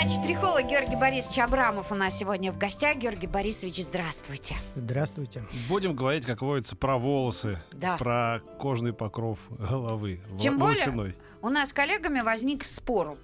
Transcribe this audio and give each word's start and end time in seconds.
Врач-трихолог 0.00 0.64
Георгий 0.68 0.94
Борисович 0.94 1.40
Абрамов 1.40 1.90
у 1.90 1.96
нас 1.96 2.16
сегодня 2.16 2.52
в 2.52 2.56
гостях. 2.58 2.98
Георгий 2.98 3.26
Борисович, 3.26 3.82
здравствуйте. 3.82 4.54
Здравствуйте. 4.76 5.44
Будем 5.68 5.96
говорить, 5.96 6.24
как 6.24 6.40
водится, 6.40 6.76
про 6.76 6.96
волосы, 6.98 7.60
Да. 7.72 7.96
про 7.96 8.38
кожный 8.60 8.92
покров 8.92 9.40
головы. 9.50 10.20
в- 10.30 10.38
Тем 10.38 10.60
более- 10.60 10.76
волосяной. 10.84 11.16
У 11.42 11.48
нас 11.48 11.70
с 11.70 11.72
коллегами 11.72 12.20
возник 12.20 12.62
спор. 12.64 13.18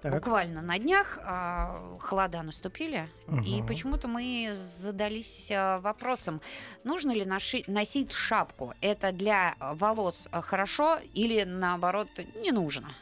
Так. 0.00 0.14
Буквально 0.14 0.62
на 0.62 0.78
днях 0.78 1.18
а, 1.24 1.96
холода 2.00 2.42
наступили, 2.42 3.08
и 3.26 3.56
Мгм. 3.58 3.66
почему-то 3.66 4.06
мы 4.06 4.52
задались 4.54 5.50
а, 5.50 5.80
вопросом, 5.80 6.40
нужно 6.84 7.10
ли 7.10 7.24
ноши- 7.24 7.64
носить 7.66 8.12
шапку. 8.12 8.72
Это 8.80 9.10
для 9.10 9.56
волос 9.58 10.28
хорошо 10.30 10.98
или 11.14 11.42
наоборот 11.42 12.08
не 12.40 12.52
нужно? 12.52 12.94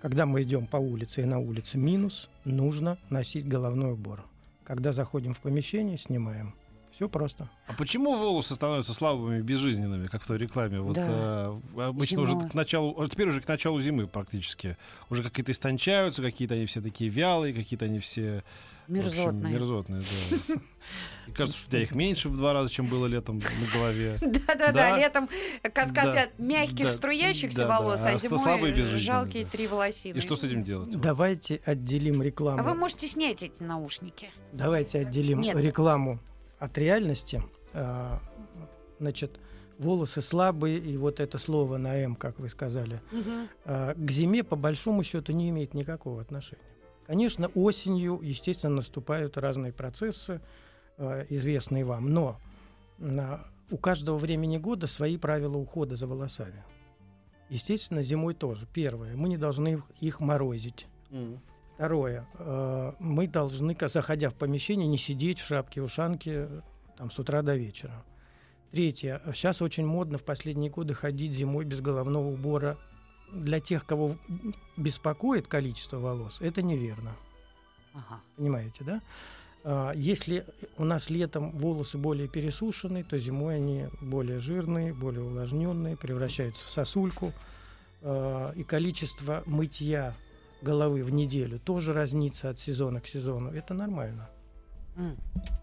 Когда 0.00 0.24
мы 0.24 0.42
идем 0.42 0.66
по 0.66 0.78
улице 0.78 1.22
и 1.22 1.26
на 1.26 1.38
улице 1.38 1.76
минус, 1.76 2.30
нужно 2.44 2.96
носить 3.10 3.46
головной 3.46 3.92
убор. 3.92 4.24
Когда 4.64 4.92
заходим 4.94 5.34
в 5.34 5.40
помещение, 5.40 5.98
снимаем. 5.98 6.54
Все 7.00 7.08
просто. 7.08 7.48
А 7.66 7.72
почему 7.72 8.14
волосы 8.14 8.54
становятся 8.54 8.92
слабыми, 8.92 9.40
безжизненными, 9.40 10.06
как 10.06 10.22
в 10.22 10.26
той 10.26 10.36
рекламе? 10.36 10.80
Вот 10.80 10.96
Да. 10.96 11.06
э, 11.08 11.80
обычно 11.80 12.20
уже 12.20 12.32
Зимой. 12.32 12.50
к 12.50 12.52
началу, 12.52 12.94
а 13.00 13.08
теперь 13.08 13.28
уже 13.28 13.40
к 13.40 13.48
началу 13.48 13.80
зимы 13.80 14.06
практически. 14.06 14.76
Уже 15.08 15.22
какие-то 15.22 15.50
истончаются, 15.52 16.20
какие-то 16.20 16.56
они 16.56 16.66
все 16.66 16.82
такие 16.82 17.08
вялые, 17.08 17.54
какие-то 17.54 17.86
они 17.86 18.00
все 18.00 18.44
общем, 18.86 18.96
Мерзотные. 18.96 19.54
мерзотные, 19.54 20.02
да. 20.02 20.54
И 21.28 21.32
кажется, 21.32 21.58
что 21.58 21.68
у 21.68 21.70
тебя 21.70 21.82
их 21.84 21.94
меньше 21.94 22.28
в 22.28 22.36
два 22.36 22.52
раза, 22.52 22.70
чем 22.70 22.86
было 22.86 23.06
летом 23.06 23.38
на 23.38 23.72
голове. 23.72 24.18
Да-да-да, 24.20 24.72
Да. 24.72 24.98
летом 24.98 25.30
каскад 25.72 26.04
Да. 26.04 26.22
от 26.24 26.38
мягких 26.38 26.84
Да. 26.84 26.90
струящихся 26.90 27.66
волос, 27.66 28.00
А 28.04 28.10
а 28.10 28.16
зимой 28.18 28.74
жалкие 28.98 29.44
да. 29.44 29.50
три 29.50 29.66
волосины. 29.68 30.18
И 30.18 30.20
что 30.20 30.36
с 30.36 30.42
этим 30.44 30.64
делать? 30.64 30.90
Давайте 30.90 31.62
отделим 31.64 32.20
рекламу. 32.20 32.60
А 32.60 32.62
вы 32.62 32.74
можете 32.74 33.06
снять 33.06 33.42
эти 33.42 33.62
наушники. 33.62 34.28
Давайте 34.52 34.98
отделим 34.98 35.40
Нет. 35.40 35.56
рекламу 35.56 36.20
от 36.60 36.78
реальности. 36.78 37.42
А, 37.72 38.20
Значит, 39.00 39.40
волосы 39.78 40.20
слабые, 40.20 40.78
и 40.78 40.96
вот 40.98 41.20
это 41.20 41.38
слово 41.38 41.78
на 41.78 41.96
«М», 41.96 42.14
как 42.16 42.38
вы 42.38 42.50
сказали, 42.50 43.00
а, 43.64 43.94
к 43.94 44.10
зиме 44.10 44.44
по 44.44 44.56
большому 44.56 45.02
счету 45.02 45.32
не 45.32 45.48
имеет 45.48 45.72
никакого 45.72 46.20
отношения. 46.20 46.62
Конечно, 47.06 47.48
осенью, 47.54 48.20
естественно, 48.22 48.76
наступают 48.76 49.38
разные 49.38 49.72
процессы, 49.72 50.42
а, 50.98 51.24
известные 51.30 51.84
вам, 51.86 52.10
но 52.10 52.38
у 53.70 53.78
каждого 53.78 54.18
времени 54.18 54.58
года 54.58 54.86
свои 54.86 55.16
правила 55.16 55.56
ухода 55.56 55.96
за 55.96 56.06
волосами. 56.06 56.62
Естественно, 57.48 58.02
зимой 58.02 58.34
тоже. 58.34 58.66
Первое, 58.72 59.16
мы 59.16 59.30
не 59.30 59.38
должны 59.38 59.82
их- 60.00 60.20
морозить. 60.20 60.86
Мгм. 61.08 61.40
Второе, 61.80 62.26
э, 62.34 62.92
мы 62.98 63.26
должны, 63.26 63.74
заходя 63.88 64.28
в 64.28 64.34
помещение, 64.34 64.86
не 64.86 64.98
сидеть 64.98 65.38
в 65.38 65.46
шапке, 65.46 65.80
ушанке 65.80 66.46
э, 66.46 66.60
там, 66.98 67.10
с 67.10 67.18
утра 67.18 67.40
до 67.40 67.56
вечера. 67.56 68.04
Третье, 68.70 69.22
сейчас 69.32 69.62
очень 69.62 69.86
модно 69.86 70.18
в 70.18 70.22
последние 70.22 70.70
годы 70.70 70.92
ходить 70.92 71.32
зимой 71.32 71.64
без 71.64 71.80
головного 71.80 72.26
убора. 72.26 72.76
Для 73.32 73.60
тех, 73.60 73.86
кого 73.86 74.18
беспокоит 74.76 75.48
количество 75.48 75.96
волос, 75.96 76.36
это 76.42 76.60
неверно. 76.60 77.12
Ага. 77.94 78.20
Понимаете, 78.36 78.84
да? 78.84 79.00
А, 79.64 79.92
Если 79.94 80.44
у 80.76 80.84
нас 80.84 81.08
летом 81.08 81.50
волосы 81.52 81.96
более 81.96 82.28
пересушенные, 82.28 83.04
то 83.04 83.16
зимой 83.16 83.56
они 83.56 83.86
более 84.02 84.38
жирные, 84.38 84.92
более 84.92 85.22
увлажненные, 85.22 85.96
превращаются 85.96 86.62
в 86.62 86.68
сосульку. 86.68 87.32
А, 88.02 88.52
И 88.52 88.64
количество 88.64 89.42
мытья 89.46 90.14
головы 90.62 91.02
в 91.04 91.10
неделю 91.10 91.58
тоже 91.58 91.92
разнится 91.92 92.50
от 92.50 92.58
сезона 92.58 93.00
к 93.00 93.06
сезону. 93.06 93.50
Это 93.50 93.74
нормально. 93.74 94.28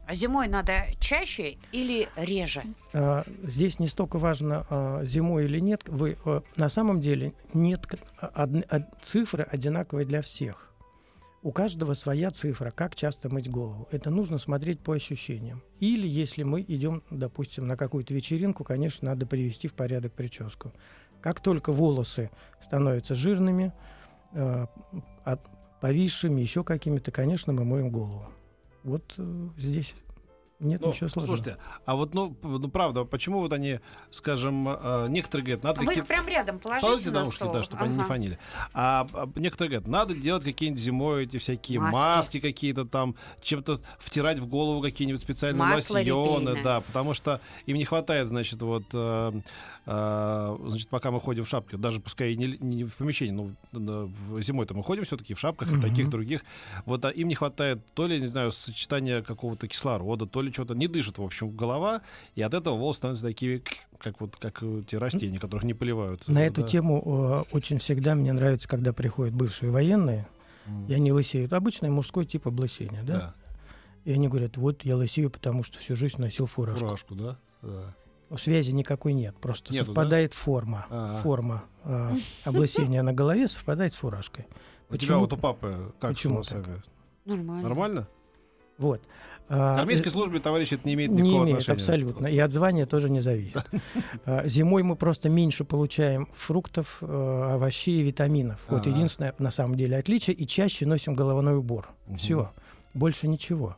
А 0.08 0.14
зимой 0.14 0.48
надо 0.48 0.74
чаще 1.00 1.58
или 1.72 2.08
реже? 2.16 2.64
А, 2.94 3.24
Здесь 3.44 3.78
не 3.78 3.88
столько 3.88 4.18
важно, 4.18 4.66
а, 4.70 5.04
зимой 5.04 5.46
или 5.46 5.60
нет. 5.60 5.82
Вы, 5.86 6.18
а, 6.26 6.42
на 6.56 6.70
самом 6.70 7.02
деле 7.02 7.34
нет 7.54 7.86
цифры 9.02 9.44
одинаковые 9.44 10.06
для 10.06 10.22
всех. 10.22 10.72
У 11.44 11.52
каждого 11.52 11.94
своя 11.94 12.32
цифра, 12.32 12.72
как 12.72 12.96
часто 12.96 13.30
мыть 13.30 13.50
голову. 13.50 13.88
Это 13.92 14.10
нужно 14.10 14.38
смотреть 14.38 14.80
по 14.80 14.94
ощущениям. 14.94 15.62
Или 15.80 16.08
если 16.08 16.44
мы 16.44 16.62
идем, 16.62 17.04
допустим, 17.12 17.68
на 17.68 17.78
какую-то 17.78 18.14
вечеринку, 18.14 18.64
конечно, 18.64 19.10
надо 19.10 19.26
привести 19.26 19.68
в 19.68 19.74
порядок 19.74 20.14
прическу. 20.14 20.72
Как 21.22 21.40
только 21.42 21.72
волосы 21.72 22.32
становятся 22.64 23.14
жирными, 23.14 23.72
повисшими, 25.82 26.42
еще 26.42 26.64
какими-то, 26.64 27.12
конечно, 27.12 27.54
мы 27.54 27.64
моем 27.64 27.90
голову. 27.90 28.26
Вот 28.84 29.04
э, 29.18 29.50
здесь 29.58 29.94
нет 30.60 30.82
Ну, 30.82 30.88
ничего 30.88 31.08
сложного. 31.10 31.36
слушайте, 31.38 31.62
а 31.86 31.96
вот, 31.96 32.16
ну, 32.16 32.36
ну, 32.42 32.68
правда, 32.70 33.04
почему 33.04 33.42
вот 33.42 33.54
они, 33.54 33.80
скажем, 34.10 34.68
э, 34.68 35.06
некоторые 35.10 35.46
говорят, 35.46 35.64
надо 35.64 35.82
Вы 35.82 35.94
их 35.94 36.08
прям 36.08 36.28
рядом 36.28 36.58
положите 36.58 36.86
Положите 36.88 37.10
на 37.12 37.20
наушники, 37.20 37.36
стол. 37.44 37.54
да, 37.54 37.64
чтобы 37.64 37.84
они 37.84 37.94
не 37.94 38.00
Ага. 38.00 38.08
фонили. 38.08 38.40
А, 38.74 39.08
а 39.14 39.30
некоторые 39.36 39.70
говорят, 39.78 39.88
надо 39.88 40.16
делать 40.16 40.44
какие-нибудь 40.44 40.82
зимой 40.82 41.26
эти 41.26 41.38
всякие 41.38 41.80
Маски. 41.80 41.94
маски, 41.96 42.40
какие-то 42.40 42.86
там, 42.86 43.16
чем-то 43.42 43.80
втирать 44.00 44.40
в 44.40 44.48
голову 44.48 44.82
какие-нибудь 44.82 45.22
специальные 45.22 45.60
Масло 45.60 45.94
лосьоны, 45.96 46.40
репейное. 46.40 46.64
да, 46.64 46.82
потому 46.82 47.14
что 47.14 47.40
им 47.68 47.78
не 47.78 47.86
хватает, 47.86 48.28
значит, 48.28 48.60
вот, 48.64 48.86
э, 49.88 50.58
значит, 50.68 50.90
пока 50.90 51.12
мы 51.12 51.20
ходим 51.20 51.46
в 51.46 51.50
шапке, 51.50 51.78
даже 51.78 52.00
пускай 52.00 52.36
не, 52.36 52.58
не 52.60 52.84
в 52.84 52.96
помещении, 52.96 53.32
но 53.72 54.10
зимой-то 54.42 54.74
мы 54.76 54.84
ходим 54.84 55.06
все-таки 55.06 55.34
в 55.34 55.40
шапках 55.40 55.72
и 55.72 55.82
таких 55.82 56.10
других, 56.10 56.42
вот 56.86 57.04
а 57.06 57.10
им 57.10 57.28
не 57.28 57.36
хватает 57.36 57.80
то 57.94 58.06
ли, 58.08 58.20
не 58.20 58.28
знаю, 58.28 58.52
сочетания 58.52 59.22
какого-то 59.22 59.68
кислорода, 59.68 60.26
то 60.26 60.42
ли 60.42 60.52
что-то, 60.52 60.74
не 60.76 60.88
дышит, 60.88 61.18
в 61.18 61.24
общем, 61.24 61.50
голова, 61.50 62.02
и 62.36 62.42
от 62.42 62.54
этого 62.54 62.76
волосы 62.76 62.98
становятся 63.00 63.26
такие, 63.26 63.64
как 63.98 64.20
вот, 64.22 64.36
как 64.36 64.62
эти 64.62 64.96
растения, 64.96 65.40
которых 65.40 65.64
не 65.64 65.74
поливают. 65.74 66.28
На 66.28 66.46
эту 66.46 66.62
Да. 66.62 66.68
тему 66.68 67.02
э, 67.50 67.56
очень 67.56 67.80
всегда 67.80 68.14
мне 68.14 68.34
нравится, 68.34 68.68
когда 68.68 68.94
приходят 68.94 69.34
бывшие 69.34 69.72
военные, 69.72 70.28
М. 70.66 70.86
и 70.88 70.94
они 70.94 71.12
лысеют. 71.14 71.54
Обычное 71.54 71.90
мужской 71.90 72.26
тип 72.26 72.48
облысения, 72.48 73.04
да? 73.04 73.14
Да. 73.18 73.34
И 74.06 74.12
они 74.14 74.28
говорят, 74.28 74.56
вот 74.58 74.86
я 74.86 74.96
лысею, 74.96 75.30
потому 75.30 75.64
что 75.64 75.80
всю 75.80 75.96
жизнь 75.96 76.22
носил 76.22 76.46
фуражку. 76.46 76.86
Фуражку, 76.86 77.16
да? 77.16 77.38
Да. 77.62 77.96
Связи 78.36 78.72
никакой 78.72 79.14
нет, 79.14 79.36
просто 79.38 79.72
Нету, 79.72 79.86
совпадает 79.86 80.34
форма. 80.34 80.86
А. 80.90 81.22
Форма 81.24 81.64
э, 81.86 82.16
облысения 82.44 83.02
на 83.02 83.14
голове 83.14 83.48
совпадает 83.48 83.94
с 83.94 83.98
фуражкой. 83.98 84.46
У 84.90 84.98
тебя 84.98 85.00
Почему 85.00 85.20
вот 85.20 85.34
у 85.34 85.36
так? 85.36 85.40
папы 85.42 85.94
как 86.00 86.12
Почему 86.12 86.44
с 86.44 86.52
волосами? 86.52 86.82
Нормально. 87.26 87.64
Нормально? 87.64 88.08
Вот. 88.78 89.02
К 89.02 89.06
А, 89.50 89.80
армейской 89.80 90.10
э, 90.10 90.12
службе, 90.12 90.40
товарищи, 90.40 90.74
это 90.74 90.86
не 90.86 90.94
имеет 90.96 91.10
Не 91.12 91.22
никакого 91.22 91.44
имеет, 91.46 91.60
отношения. 91.60 91.82
абсолютно. 91.82 92.28
И 92.28 92.38
от 92.38 92.52
звания 92.52 92.86
тоже 92.86 93.10
не 93.10 93.22
зависит. 93.22 93.66
А, 94.26 94.46
Зимой 94.46 94.84
мы 94.84 94.98
просто 94.98 95.30
меньше 95.30 95.64
получаем 95.64 96.28
фруктов, 96.34 96.98
э, 97.02 97.50
овощей 97.54 98.02
и 98.02 98.04
витаминов. 98.04 98.60
Вот 98.68 98.86
единственное, 98.86 99.34
на 99.40 99.52
самом 99.52 99.76
деле, 99.76 99.98
отличие. 99.98 100.36
И 100.36 100.46
чаще 100.46 100.86
носим 100.86 101.16
головной 101.16 101.56
убор. 101.58 101.88
Все. 102.18 102.52
Больше 102.94 103.28
ничего. 103.30 103.78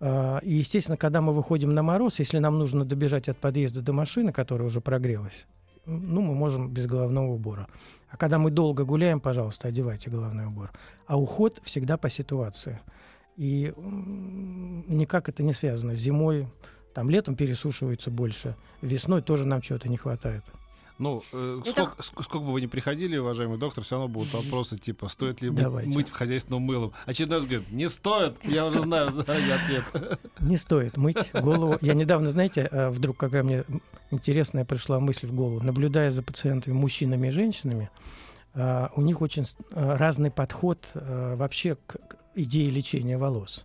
А, 0.00 0.38
И, 0.38 0.54
естественно, 0.54 0.96
когда 0.96 1.20
мы 1.20 1.32
выходим 1.32 1.74
на 1.74 1.82
мороз, 1.82 2.18
если 2.18 2.38
нам 2.38 2.58
нужно 2.58 2.84
добежать 2.84 3.28
от 3.28 3.38
подъезда 3.38 3.82
до 3.82 3.92
машины, 3.92 4.32
которая 4.32 4.68
уже 4.68 4.80
прогрелась, 4.80 5.46
ну, 5.86 6.20
мы 6.20 6.34
можем 6.34 6.70
без 6.70 6.86
головного 6.86 7.32
убора. 7.32 7.66
А 8.10 8.16
когда 8.16 8.38
мы 8.38 8.50
долго 8.50 8.84
гуляем, 8.84 9.20
пожалуйста, 9.20 9.68
одевайте 9.68 10.10
головной 10.10 10.46
убор. 10.46 10.70
А 11.06 11.18
уход 11.18 11.60
всегда 11.64 11.96
по 11.96 12.10
ситуации. 12.10 12.80
И 13.36 13.72
никак 13.76 15.28
это 15.28 15.42
не 15.42 15.52
связано. 15.52 15.94
Зимой, 15.94 16.48
там 16.94 17.10
летом 17.10 17.36
пересушивается 17.36 18.10
больше, 18.10 18.56
весной 18.82 19.22
тоже 19.22 19.46
нам 19.46 19.60
чего-то 19.60 19.88
не 19.88 19.96
хватает. 19.96 20.42
Ну, 20.98 21.22
э, 21.32 21.60
Это- 21.62 21.70
сколько, 21.70 22.02
ск- 22.02 22.22
сколько 22.24 22.38
бы 22.44 22.52
вы 22.52 22.60
ни 22.60 22.66
приходили, 22.66 23.16
уважаемый 23.16 23.56
доктор, 23.58 23.84
все 23.84 23.94
равно 23.96 24.08
будут 24.08 24.32
вопросы 24.34 24.76
типа, 24.78 25.08
стоит 25.08 25.40
ли 25.42 25.48
мыть- 25.50 25.62
Давайте. 25.62 25.90
мыть 25.90 26.10
хозяйственным 26.10 26.62
мылом. 26.62 26.92
Очередной 27.06 27.38
раз 27.38 27.46
говорит, 27.46 27.70
не 27.70 27.88
стоит, 27.88 28.36
я 28.44 28.66
уже 28.66 28.80
знаю 28.80 29.10
заранее 29.12 29.54
ответ. 29.54 30.20
Не 30.40 30.56
стоит 30.56 30.96
мыть 30.96 31.30
голову. 31.32 31.76
Я 31.80 31.94
недавно, 31.94 32.30
знаете, 32.30 32.68
э, 32.70 32.88
вдруг 32.90 33.16
какая 33.16 33.42
мне 33.42 33.64
интересная 34.10 34.64
пришла 34.64 34.98
мысль 35.00 35.26
в 35.28 35.34
голову. 35.34 35.60
Наблюдая 35.62 36.10
за 36.10 36.22
пациентами, 36.22 36.74
мужчинами 36.74 37.28
и 37.28 37.30
женщинами, 37.30 37.90
э, 38.54 38.88
у 38.96 39.00
них 39.02 39.20
очень 39.20 39.44
э, 39.72 39.96
разный 39.96 40.30
подход 40.30 40.84
вообще 40.94 41.76
к 41.86 41.96
к 42.08 42.16
идее 42.34 42.70
лечения 42.70 43.18
волос. 43.18 43.64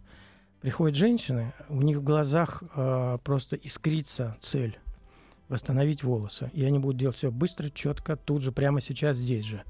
Приходят 0.61 0.95
женщины, 0.97 1.53
у 1.69 1.81
них 1.81 1.97
в 1.97 2.03
глазах 2.03 2.63
э, 2.75 3.17
просто 3.23 3.55
искрится 3.55 4.37
цель. 4.41 4.77
Восстановить 5.53 6.03
волосы. 6.03 6.49
И 6.53 6.65
они 6.65 6.79
будут 6.79 6.97
делать 6.97 7.15
все 7.15 7.31
быстро, 7.31 7.69
четко, 7.69 8.15
тут 8.17 8.41
же, 8.41 8.51
прямо 8.51 8.81
сейчас, 8.81 9.15
здесь 9.17 9.45
же. 9.45 9.63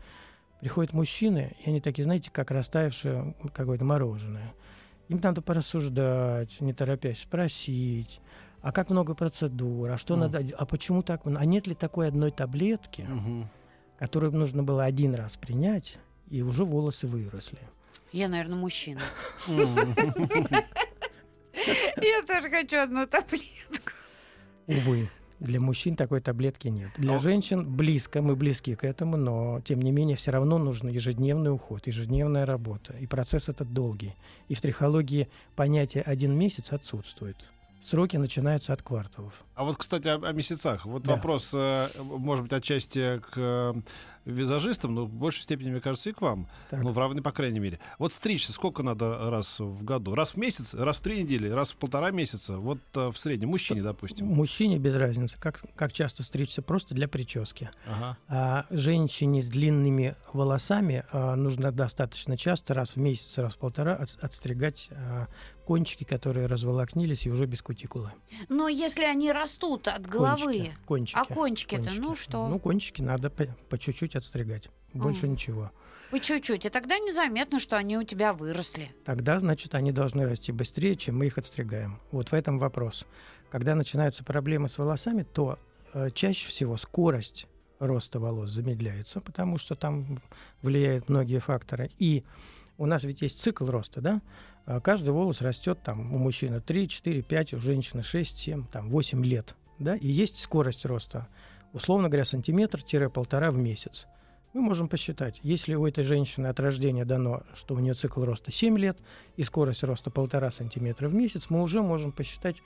Приходят 0.62 0.94
мужчины, 0.94 1.56
и 1.64 1.70
они 1.70 1.82
такие, 1.82 2.06
знаете, 2.06 2.32
как 2.32 2.50
растаявшее 2.52 3.36
какое-то 3.54 3.84
мороженое. 3.86 4.54
Им 5.10 5.20
надо 5.22 5.42
порассуждать, 5.42 6.62
не 6.62 6.74
торопясь, 6.74 7.20
спросить, 7.22 8.22
а 8.62 8.72
как 8.72 8.90
много 8.90 9.14
процедур, 9.14 9.92
а 9.92 9.98
что 9.98 10.16
Мгм. 10.16 10.22
надо, 10.32 10.42
а 10.58 10.66
почему 10.66 11.04
так, 11.04 11.22
а 11.26 11.46
нет 11.46 11.68
ли 11.68 11.76
такой 11.76 12.08
одной 12.08 12.32
таблетки, 12.32 13.02
Мгм. 13.02 13.50
которую 14.00 14.32
нужно 14.32 14.64
было 14.64 14.86
один 14.86 15.14
раз 15.16 15.36
принять, 15.36 15.98
и 16.30 16.42
уже 16.42 16.64
волосы 16.64 17.08
выросли. 17.08 17.60
Я, 18.14 18.30
наверное, 18.30 18.58
мужчина. 18.58 19.02
Я 19.48 19.96
тоже 22.26 22.50
хочу 22.50 22.78
одну 22.78 23.06
таблетку. 23.06 23.92
Увы, 24.68 25.10
для 25.44 25.60
мужчин 25.60 25.96
такой 25.96 26.22
таблетки 26.22 26.70
нет. 26.70 26.92
Для 26.98 27.16
А- 27.16 27.20
женщин 27.20 27.76
близко, 27.76 28.22
мы 28.22 28.36
близки 28.36 28.76
к 28.76 28.84
этому, 28.84 29.18
но 29.18 29.62
тем 29.64 29.82
не 29.82 29.92
менее 29.92 30.16
все 30.16 30.32
равно 30.32 30.58
нужен 30.58 30.88
ежедневный 30.90 31.54
уход, 31.54 31.86
ежедневная 31.86 32.46
работа. 32.46 32.94
И 32.98 33.06
процесс 33.08 33.50
этот 33.50 33.74
долгий. 33.74 34.16
И 34.48 34.56
в 34.56 34.62
трихологии 34.62 35.28
понятие 35.56 36.04
один 36.04 36.38
месяц 36.38 36.72
отсутствует. 36.72 37.36
Сроки 37.86 38.18
начинаются 38.18 38.74
от 38.74 38.82
кварталов. 38.82 39.34
А 39.56 39.64
вот, 39.64 39.78
кстати, 39.78 40.08
о, 40.08 40.16
о 40.16 40.32
месяцах. 40.32 40.86
Вот 40.86 41.04
Да. 41.04 41.16
вопрос, 41.16 41.52
э, 41.54 41.90
может 42.00 42.44
быть, 42.44 42.54
отчасти 42.54 43.20
к 43.20 43.34
э, 43.36 43.74
визажистам, 44.26 44.96
но 44.96 45.06
в 45.06 45.14
большей 45.14 45.42
степени, 45.42 45.70
мне 45.70 45.82
кажется, 45.82 46.10
и 46.10 46.14
к 46.14 46.22
вам. 46.22 46.48
Так. 46.70 46.82
Ну, 46.82 46.92
в 46.92 46.98
равной, 46.98 47.22
по 47.22 47.32
крайней 47.34 47.60
мере. 47.60 47.80
Вот 48.00 48.14
стричься 48.14 48.54
сколько 48.54 48.84
надо 48.84 49.30
раз 49.30 49.60
в 49.60 49.84
году? 49.84 50.16
Раз 50.16 50.32
в 50.32 50.38
месяц, 50.38 50.74
раз 50.74 50.96
в 50.98 51.02
три 51.02 51.22
недели, 51.24 51.50
раз 51.50 51.72
в 51.72 51.76
полтора 51.76 52.12
месяца? 52.12 52.58
Вот 52.58 52.80
э, 52.96 53.10
в 53.12 53.18
среднем. 53.18 53.50
Мужчине, 53.50 53.82
допустим. 53.82 54.28
Мужчине 54.28 54.78
без 54.80 54.96
разницы, 54.96 55.38
как, 55.40 55.62
как 55.76 55.92
часто 55.92 56.24
стричься, 56.24 56.62
просто 56.62 56.96
для 56.96 57.08
прически. 57.10 57.70
Ага. 57.86 58.18
А 58.30 58.66
женщине 58.70 59.42
с 59.44 59.48
длинными 59.48 60.16
волосами 60.32 61.04
а, 61.12 61.36
нужно 61.36 61.72
достаточно 61.72 62.38
часто, 62.38 62.74
раз 62.74 62.96
в 62.96 62.98
месяц, 62.98 63.38
раз 63.38 63.56
в 63.56 63.58
полтора, 63.58 63.96
от- 63.96 64.18
отстригать 64.22 64.88
а, 64.92 65.28
кончики, 65.66 66.04
которые 66.04 66.48
разволокнились 66.48 67.26
и 67.26 67.30
уже 67.32 67.46
без 67.46 67.62
кутикулы. 67.62 68.12
Но 68.50 68.68
если 68.68 69.04
они 69.04 69.32
растут 69.32 69.88
от 69.88 70.06
головы, 70.06 70.38
Кончики. 70.46 70.78
кончики. 70.86 71.18
а 71.20 71.26
кончики-то, 71.26 71.92
ну 71.96 72.08
Кончики. 72.10 72.24
что? 72.24 72.48
Ну, 72.48 72.60
кончики 72.60 73.02
надо 73.02 73.30
по, 73.30 73.46
по 73.70 73.78
чуть-чуть 73.78 74.16
отстригать. 74.16 74.70
Больше 74.94 75.26
Ага. 75.26 75.28
ничего. 75.34 75.72
По 76.12 76.20
чуть-чуть, 76.20 76.66
и 76.66 76.70
тогда 76.70 77.00
незаметно, 77.00 77.60
что 77.60 77.76
они 77.78 77.98
у 77.98 78.04
тебя 78.04 78.34
выросли. 78.34 78.90
Тогда, 79.06 79.40
значит, 79.40 79.74
они 79.74 79.92
должны 79.92 80.26
расти 80.28 80.52
быстрее, 80.52 80.96
чем 80.96 81.18
мы 81.18 81.26
их 81.26 81.38
отстригаем. 81.40 82.00
Вот 82.12 82.30
в 82.30 82.34
этом 82.34 82.60
вопрос. 82.60 83.06
Когда 83.50 83.74
начинаются 83.74 84.24
проблемы 84.24 84.70
с 84.70 84.78
волосами, 84.78 85.24
то 85.24 85.58
э, 85.94 86.10
чаще 86.14 86.48
всего 86.50 86.78
скорость 86.78 87.48
роста 87.80 88.20
волос 88.20 88.52
замедляется, 88.52 89.20
потому 89.22 89.58
что 89.58 89.76
там 89.76 90.20
влияют 90.62 91.10
многие 91.10 91.40
факторы. 91.40 91.90
И 91.98 92.24
у 92.78 92.86
нас 92.86 93.04
ведь 93.04 93.22
есть 93.22 93.40
цикл 93.40 93.66
роста, 93.66 94.02
да? 94.02 94.22
А 94.66 94.80
Каждый 94.80 95.10
волос 95.10 95.42
растет 95.42 95.80
там 95.84 96.14
у 96.14 96.18
мужчины 96.18 96.62
3, 96.62 96.88
4, 96.88 97.22
5, 97.22 97.54
у 97.54 97.60
женщины 97.60 98.02
6, 98.02 98.38
7, 98.38 98.66
там 98.72 98.90
8 98.90 99.26
лет. 99.26 99.56
Да? 99.80 99.96
И 99.96 100.08
есть 100.08 100.38
скорость 100.38 100.86
роста, 100.86 101.28
условно 101.74 102.08
говоря, 102.08 102.26
сантиметр-полтора 102.26 103.52
в 103.52 103.58
месяц. 103.58 104.08
Мы 104.54 104.62
можем 104.62 104.88
посчитать, 104.88 105.40
если 105.42 105.74
у 105.74 105.88
этой 105.88 106.04
женщины 106.04 106.48
от 106.48 106.60
рождения 106.60 107.06
дано, 107.06 107.42
что 107.56 107.74
у 107.74 107.80
нее 107.80 107.96
цикл 107.96 108.24
роста 108.24 108.52
7 108.52 108.78
лет 108.78 109.00
и 109.36 109.44
скорость 109.44 109.84
роста 109.84 110.12
полтора 110.12 110.52
сантиметра 110.52 111.10
в 111.10 111.16
месяц, 111.16 111.50
мы 111.50 111.62
уже 111.64 111.82
можем 111.82 112.12
посчитать 112.12 112.62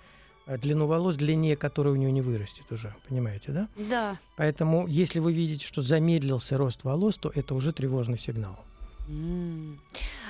э, 0.48 0.57
длину 0.57 0.86
волос, 0.86 1.15
длиннее 1.15 1.56
которой 1.56 1.94
у 1.94 1.95
нее 1.95 2.12
не 2.12 2.21
вырастет 2.21 2.69
уже, 2.71 2.94
понимаете, 3.07 3.53
да? 3.53 3.69
Да. 3.89 4.18
Поэтому, 4.36 4.86
если 4.86 5.19
вы 5.19 5.31
видите, 5.31 5.65
что 5.65 5.81
замедлился 5.81 6.57
рост 6.57 6.83
волос, 6.83 7.15
то 7.15 7.31
это 7.33 7.56
уже 7.56 7.71
тревожный 7.71 8.19
сигнал. 8.19 8.66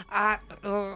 А 0.09 0.39
э, 0.63 0.95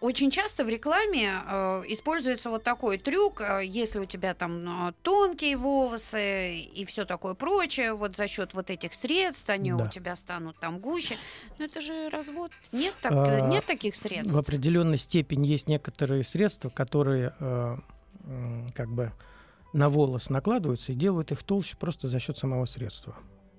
очень 0.00 0.30
часто 0.30 0.64
в 0.64 0.68
рекламе 0.68 1.32
э, 1.46 1.82
используется 1.88 2.50
вот 2.50 2.62
такой 2.62 2.98
трюк, 2.98 3.40
э, 3.40 3.64
если 3.64 3.98
у 3.98 4.04
тебя 4.04 4.34
там 4.34 4.88
э, 4.88 4.92
тонкие 5.02 5.56
волосы 5.56 6.58
и 6.58 6.84
все 6.84 7.04
такое 7.04 7.34
прочее, 7.34 7.94
вот 7.94 8.16
за 8.16 8.28
счет 8.28 8.54
вот 8.54 8.70
этих 8.70 8.94
средств 8.94 9.48
они 9.48 9.72
Да. 9.72 9.84
у 9.84 9.88
тебя 9.88 10.14
станут 10.16 10.58
там 10.58 10.78
гуще. 10.78 11.16
Но 11.58 11.64
это 11.64 11.80
же 11.80 12.08
развод. 12.10 12.52
Нет, 12.72 12.94
так, 13.00 13.12
А, 13.12 13.40
нет 13.48 13.64
таких 13.64 13.96
средств. 13.96 14.32
В 14.32 14.38
определенной 14.38 14.98
степени 14.98 15.46
есть 15.46 15.66
некоторые 15.68 16.24
средства, 16.24 16.68
которые 16.68 17.34
э, 17.40 17.76
как 18.74 18.88
бы 18.90 19.12
на 19.72 19.88
волос 19.88 20.30
накладываются 20.30 20.92
и 20.92 20.94
делают 20.94 21.32
их 21.32 21.42
толще 21.42 21.76
просто 21.76 22.08
за 22.08 22.18
счет 22.20 22.38
самого 22.38 22.66
средства. 22.66 23.16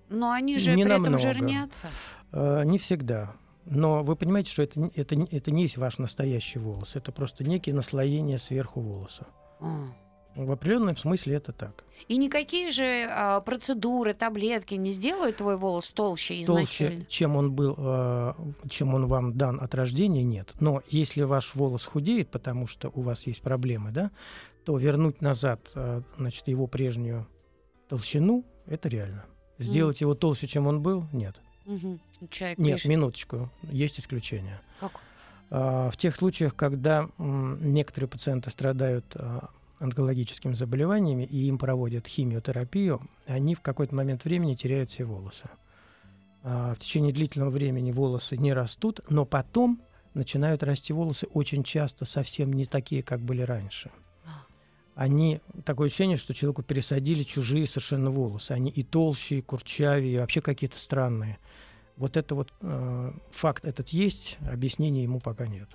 Но 0.10 0.32
они 0.32 0.58
же 0.58 0.76
не 0.76 0.84
при 0.84 0.92
этом 0.94 1.04
намного. 1.04 1.22
жирнятся. 1.22 1.88
Э, 2.32 2.64
Не 2.66 2.78
всегда. 2.78 3.34
Но 3.66 4.02
вы 4.04 4.16
понимаете, 4.16 4.50
что 4.52 4.64
это, 4.64 4.80
не- 4.80 4.92
это, 4.96 5.16
это 5.16 5.52
не 5.52 5.64
есть 5.64 5.78
ваш 5.78 5.98
настоящий 5.98 6.58
волос. 6.60 6.96
Это 6.96 7.12
просто 7.12 7.44
некие 7.44 7.76
наслоения 7.76 8.38
сверху 8.38 8.80
волоса. 8.80 9.28
А. 9.60 9.90
В 10.36 10.52
определенном 10.52 10.96
смысле 10.96 11.36
это 11.36 11.52
так. 11.52 11.84
И 12.08 12.16
никакие 12.18 12.70
же 12.72 13.08
а, 13.10 13.42
процедуры, 13.42 14.14
таблетки 14.14 14.76
не 14.76 14.92
сделают 14.92 15.38
твой 15.38 15.58
волос 15.58 15.90
толще 15.90 16.46
Толще, 16.46 16.86
изначально. 16.86 17.06
чем 17.10 17.36
он 17.36 17.52
был, 17.54 17.76
э, 17.78 18.34
чем 18.70 18.94
он 18.94 19.08
вам 19.08 19.34
дан 19.36 19.60
от 19.60 19.74
рождения, 19.76 20.24
нет. 20.24 20.54
Но 20.60 20.84
если 20.90 21.24
ваш 21.24 21.56
волос 21.56 21.84
худеет, 21.84 22.30
потому 22.30 22.68
что 22.68 22.90
у 22.94 23.02
вас 23.02 23.26
есть 23.28 23.42
проблемы, 23.42 23.92
да, 23.92 24.12
то 24.64 24.78
вернуть 24.78 25.22
назад, 25.22 25.60
э, 25.74 26.02
значит, 26.18 26.48
его 26.48 26.68
прежнюю 26.68 27.28
толщину, 27.90 28.46
это 28.68 28.90
реально. 28.90 29.26
Сделать 29.60 30.02
его 30.02 30.14
толще, 30.16 30.48
чем 30.48 30.68
он 30.68 30.82
был, 30.82 31.06
нет. 31.12 31.36
Мгм. 31.66 32.00
Человек 32.30 32.58
Нет, 32.58 32.76
пишет. 32.76 32.90
минуточку, 32.90 33.50
есть 33.64 34.00
исключения. 34.00 34.62
Как? 34.80 34.92
А, 35.50 35.90
В 35.90 35.98
тех 35.98 36.16
случаях, 36.16 36.56
когда 36.56 37.10
некоторые 37.18 38.08
пациенты 38.08 38.50
страдают 38.50 39.06
а, 39.16 39.50
онкологическими 39.80 40.54
заболеваниями 40.54 41.24
и 41.24 41.48
им 41.48 41.58
проводят 41.58 42.08
химиотерапию, 42.08 43.02
они 43.26 43.56
в 43.56 43.62
какой-то 43.62 43.96
момент 43.96 44.24
времени 44.24 44.56
теряют 44.56 44.90
все 44.92 45.04
волосы. 45.04 45.50
А, 46.44 46.74
В 46.76 46.80
течение 46.80 47.12
длительного 47.14 47.50
времени 47.50 47.92
волосы 47.92 48.38
не 48.38 48.54
растут, 48.54 49.02
но 49.10 49.26
потом 49.26 49.82
начинают 50.14 50.64
расти 50.64 50.94
волосы 50.94 51.28
очень 51.34 51.64
часто 51.64 52.06
совсем 52.06 52.54
не 52.54 52.66
такие, 52.66 53.04
как 53.04 53.20
были 53.20 53.42
раньше. 53.42 53.92
Они 54.98 55.42
такое 55.64 55.90
ощущение, 55.90 56.18
что 56.18 56.34
человеку 56.34 56.64
пересадили 56.64 57.22
чужие 57.22 57.68
совершенно 57.68 58.10
волосы. 58.10 58.54
Они 58.54 58.72
и 58.72 58.82
толще, 58.82 59.38
и 59.38 59.42
курчавее, 59.44 60.16
и 60.16 60.18
вообще 60.18 60.42
какие-то 60.42 60.80
странные. 60.80 61.38
Вот 61.98 62.18
это 62.18 62.34
вот 62.34 62.52
э, 62.62 63.12
факт 63.30 63.64
этот 63.64 63.90
есть, 63.90 64.40
объяснения 64.42 65.04
ему 65.04 65.20
пока 65.20 65.46
нет. 65.46 65.70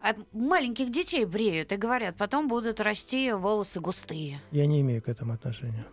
А 0.00 0.14
маленьких 0.30 0.92
детей 0.92 1.24
бреют 1.24 1.72
и 1.72 1.76
говорят, 1.76 2.16
потом 2.16 2.46
будут 2.46 2.78
расти 2.78 3.32
волосы 3.32 3.80
густые. 3.80 4.40
Я 4.52 4.66
не 4.66 4.80
имею 4.82 5.02
к 5.02 5.08
этому 5.08 5.32
отношения. 5.32 5.84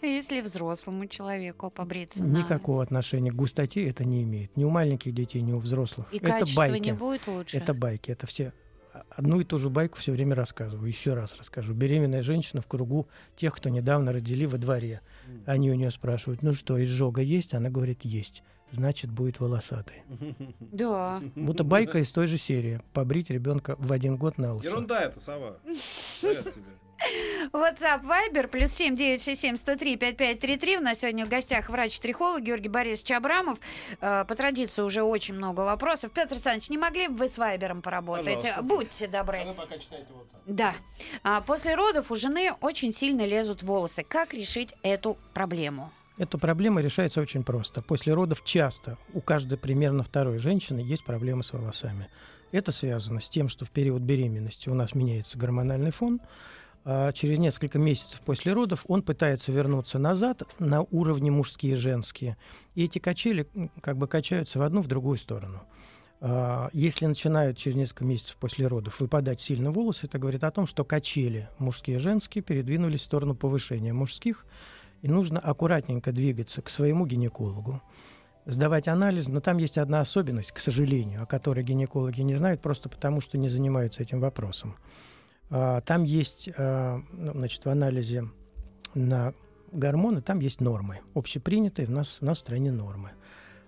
Если 0.00 0.40
взрослому 0.40 1.06
человеку 1.06 1.68
побриться. 1.68 2.22
Никакого 2.22 2.80
отношения 2.80 3.32
к 3.32 3.34
густоте 3.34 3.88
это 3.88 4.04
не 4.04 4.22
имеет. 4.22 4.56
Ни 4.56 4.62
у 4.62 4.70
маленьких 4.70 5.12
детей, 5.12 5.42
ни 5.42 5.52
у 5.52 5.58
взрослых. 5.58 6.14
И 6.14 6.18
это 6.18 6.26
качество 6.26 6.60
байки. 6.60 6.84
не 6.84 6.92
будет 6.92 7.26
лучше. 7.26 7.56
Это 7.56 7.74
байки. 7.74 8.12
Это 8.12 8.28
все 8.28 8.52
одну 9.10 9.40
и 9.40 9.44
ту 9.44 9.58
же 9.58 9.70
байку 9.70 9.98
все 9.98 10.12
время 10.12 10.34
рассказываю. 10.34 10.86
Еще 10.88 11.14
раз 11.14 11.34
расскажу. 11.38 11.74
Беременная 11.74 12.22
женщина 12.22 12.62
в 12.62 12.66
кругу 12.66 13.08
тех, 13.36 13.54
кто 13.54 13.68
недавно 13.68 14.12
родили 14.12 14.44
во 14.44 14.58
дворе. 14.58 15.00
Они 15.46 15.70
у 15.70 15.74
нее 15.74 15.90
спрашивают, 15.90 16.42
ну 16.42 16.54
что, 16.54 16.82
изжога 16.82 17.22
есть? 17.22 17.54
Она 17.54 17.70
говорит, 17.70 18.00
есть. 18.04 18.42
Значит, 18.70 19.10
будет 19.10 19.40
волосатый. 19.40 20.02
Да. 20.60 21.22
Будто 21.34 21.64
байка 21.64 21.98
из 21.98 22.10
той 22.10 22.26
же 22.26 22.38
серии. 22.38 22.80
Побрить 22.92 23.30
ребенка 23.30 23.76
в 23.78 23.92
один 23.92 24.16
год 24.16 24.38
на 24.38 24.54
лысо. 24.54 24.68
Ерунда 24.68 25.00
это, 25.00 25.18
сова. 25.18 25.56
Говорят 26.22 26.54
тебе. 26.54 26.64
WhatsApp 27.52 28.02
Viber 28.02 28.48
плюс 28.48 28.72
семь 28.72 28.96
девять 28.96 29.22
шесть 29.22 29.40
семь 29.40 29.56
сто 29.56 29.76
три 29.76 29.96
пять 29.96 30.16
пять 30.16 30.40
три 30.40 30.56
три. 30.56 30.76
У 30.76 30.80
нас 30.80 30.98
сегодня 30.98 31.24
в 31.24 31.28
гостях 31.28 31.68
врач-трихолог 31.70 32.42
Георгий 32.42 32.68
Борисович 32.68 33.12
Абрамов. 33.12 33.58
Э, 34.00 34.24
По 34.26 34.34
традиции 34.34 34.82
уже 34.82 35.02
очень 35.02 35.34
много 35.34 35.60
вопросов. 35.60 36.10
Петр 36.12 36.32
Александрович, 36.32 36.70
не 36.70 36.78
могли 36.78 37.08
бы 37.08 37.16
вы 37.16 37.28
с 37.28 37.38
Вайбером 37.38 37.82
поработать? 37.82 38.34
Пожалуйста. 38.34 38.62
Будьте 38.62 39.06
добры. 39.06 39.38
А 39.42 39.46
вы 39.46 39.54
пока 39.54 39.78
читайте 39.78 40.06
WhatsApp. 40.12 40.40
Да. 40.46 40.74
А, 41.22 41.40
после 41.40 41.74
родов 41.74 42.10
у 42.10 42.16
жены 42.16 42.52
очень 42.60 42.92
сильно 42.92 43.24
лезут 43.24 43.62
волосы. 43.62 44.04
Как 44.06 44.34
решить 44.34 44.74
эту 44.82 45.16
проблему? 45.34 45.92
Эта 46.18 46.36
проблема 46.36 46.80
решается 46.80 47.20
очень 47.20 47.44
просто. 47.44 47.80
После 47.80 48.12
родов 48.12 48.42
часто 48.44 48.98
у 49.14 49.20
каждой 49.20 49.56
примерно 49.56 50.02
второй 50.02 50.38
женщины 50.38 50.80
есть 50.80 51.04
проблемы 51.04 51.44
с 51.44 51.52
волосами. 51.52 52.08
Это 52.50 52.72
связано 52.72 53.20
с 53.20 53.28
тем, 53.28 53.48
что 53.48 53.64
в 53.64 53.70
период 53.70 54.02
беременности 54.02 54.68
у 54.68 54.74
нас 54.74 54.94
меняется 54.94 55.38
гормональный 55.38 55.92
фон. 55.92 56.18
А 56.90 57.12
через 57.12 57.38
несколько 57.38 57.78
месяцев 57.78 58.22
после 58.22 58.54
родов 58.54 58.86
он 58.88 59.02
пытается 59.02 59.52
вернуться 59.52 59.98
назад 59.98 60.44
на 60.58 60.84
уровне 60.84 61.30
мужские 61.30 61.74
и 61.74 61.76
женские. 61.76 62.38
И 62.74 62.84
эти 62.86 62.98
качели 62.98 63.46
как 63.82 63.98
бы 63.98 64.08
качаются 64.08 64.58
в 64.58 64.62
одну, 64.62 64.80
в 64.80 64.86
другую 64.86 65.18
сторону. 65.18 65.60
А, 66.22 66.70
Если 66.72 67.04
начинают 67.04 67.58
через 67.58 67.76
несколько 67.76 68.06
месяцев 68.06 68.36
после 68.36 68.66
родов 68.66 69.00
выпадать 69.00 69.38
сильно 69.38 69.70
волосы, 69.70 70.06
это 70.06 70.18
говорит 70.18 70.44
о 70.44 70.50
том, 70.50 70.66
что 70.66 70.82
качели 70.82 71.50
мужские 71.58 71.98
и 71.98 72.00
женские 72.00 72.42
передвинулись 72.42 73.02
в 73.02 73.04
сторону 73.04 73.34
повышения 73.34 73.92
мужских, 73.92 74.46
и 75.02 75.08
нужно 75.08 75.40
аккуратненько 75.40 76.10
двигаться 76.10 76.62
к 76.62 76.70
своему 76.70 77.04
гинекологу, 77.04 77.82
сдавать 78.46 78.88
анализ, 78.88 79.28
но 79.28 79.40
там 79.40 79.58
есть 79.58 79.76
одна 79.76 80.00
особенность, 80.00 80.52
к 80.52 80.58
сожалению, 80.58 81.24
о 81.24 81.26
которой 81.26 81.64
гинекологи 81.64 82.22
не 82.22 82.36
знают 82.36 82.62
просто 82.62 82.88
потому, 82.88 83.20
что 83.20 83.36
не 83.36 83.50
занимаются 83.50 84.02
этим 84.02 84.20
вопросом. 84.20 84.76
А, 85.50 85.80
Там 85.82 86.04
есть, 86.04 86.48
а, 86.56 87.02
ну, 87.12 87.32
значит, 87.32 87.64
в 87.64 87.68
анализе 87.68 88.28
на 88.94 89.34
гормоны, 89.72 90.22
там 90.22 90.40
есть 90.40 90.60
нормы, 90.60 91.00
общепринятые 91.14 91.86
в 91.86 91.90
нас, 91.90 92.18
у 92.20 92.24
нас 92.24 92.38
в 92.38 92.40
стране 92.40 92.72
нормы. 92.72 93.10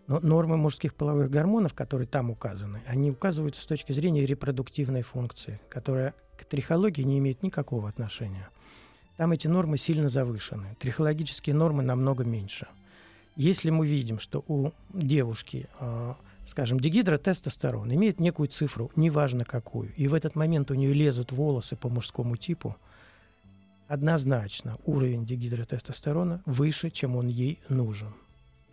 Но 0.07 0.19
нормы 0.21 0.57
мужских 0.57 0.95
половых 0.95 1.31
гормонов, 1.31 1.75
которые 1.75 2.09
там 2.09 2.31
указаны, 2.31 2.83
они 2.87 3.11
указываются 3.11 3.63
с 3.63 3.67
точки 3.67 3.93
зрения 3.93 4.27
репродуктивной 4.27 5.03
функции, 5.03 5.61
которая 5.69 6.15
к 6.37 6.45
трихологии 6.47 7.03
не 7.03 7.19
имеет 7.19 7.43
никакого 7.43 7.89
отношения. 7.89 8.49
Там 9.17 9.33
эти 9.33 9.47
нормы 9.47 9.77
сильно 9.77 10.09
завышены. 10.09 10.77
Трихологические 10.81 11.55
нормы 11.55 11.83
намного 11.83 12.25
меньше. 12.25 12.67
Если 13.37 13.71
мы 13.71 13.87
видим, 13.87 14.19
что 14.19 14.43
у 14.49 14.73
девушки, 14.93 15.69
э, 15.79 16.15
скажем, 16.51 16.81
дегидротестостерон 16.81 17.93
имеет 17.95 18.21
некую 18.21 18.49
цифру, 18.49 18.91
неважно 18.97 19.45
какую, 19.45 19.93
и 19.95 20.09
в 20.09 20.15
этот 20.15 20.35
момент 20.35 20.71
у 20.71 20.75
нее 20.75 20.93
лезут 20.93 21.33
волосы 21.33 21.77
по 21.77 21.89
мужскому 21.89 22.37
типу, 22.37 22.77
однозначно 23.89 24.77
уровень 24.85 25.25
дегидротестостерона 25.25 26.43
выше, 26.47 26.91
чем 26.91 27.17
он 27.17 27.29
ей 27.29 27.61
нужен. 27.69 28.13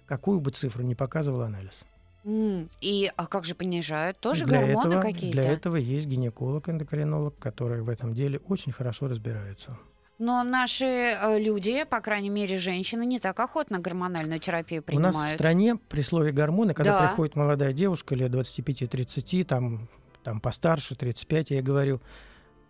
Какую 0.05 0.39
бы 0.39 0.51
цифру 0.51 0.83
ни 0.83 0.93
показывал 0.93 1.41
анализ. 1.41 1.83
М, 2.23 2.69
И 2.81 3.09
а 3.15 3.27
как 3.27 3.45
же 3.45 3.55
понижают? 3.55 4.17
Тоже 4.19 4.45
для 4.45 4.61
гормоны 4.61 5.01
какие-то? 5.01 5.37
Для 5.41 5.51
этого 5.51 5.75
есть 5.75 6.07
гинеколог-эндокринолог, 6.07 7.37
которые 7.39 7.83
в 7.83 7.89
этом 7.89 8.13
деле 8.13 8.39
очень 8.47 8.71
хорошо 8.71 9.07
разбираются. 9.07 9.77
Но 10.19 10.43
наши 10.43 10.85
э, 10.85 11.39
люди, 11.39 11.83
по 11.83 12.01
крайней 12.01 12.29
мере, 12.29 12.57
женщины, 12.57 13.05
не 13.05 13.19
так 13.19 13.39
охотно 13.39 13.79
гормональную 13.79 14.39
терапию 14.39 14.83
У 14.87 14.99
нас 14.99 15.13
в 15.13 15.17
принимают. 15.17 15.35
стране 15.35 15.75
при 15.89 16.01
слове 16.01 16.31
гормоны, 16.31 16.73
когда 16.73 16.99
Да. 16.99 17.07
приходит 17.07 17.35
молодая 17.35 17.71
девушка 17.71 18.15
лет 18.15 18.31
25-30, 18.31 19.43
там, 19.43 19.87
там 20.23 20.39
постарше, 20.39 20.95
35, 20.95 21.51
я 21.51 21.61
говорю, 21.61 22.01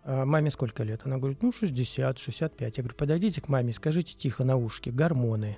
«А 0.04 0.24
маме 0.24 0.50
сколько 0.50 0.82
лет? 0.84 1.00
Она 1.04 1.16
говорит, 1.18 1.42
ну, 1.42 1.52
60, 1.52 2.18
65. 2.18 2.76
Я 2.76 2.82
говорю, 2.82 2.96
подойдите 2.96 3.40
к 3.40 3.48
маме, 3.48 3.72
скажите 3.72 4.14
тихо 4.14 4.44
на 4.44 4.56
ушке, 4.56 4.90
гормоны. 4.90 5.56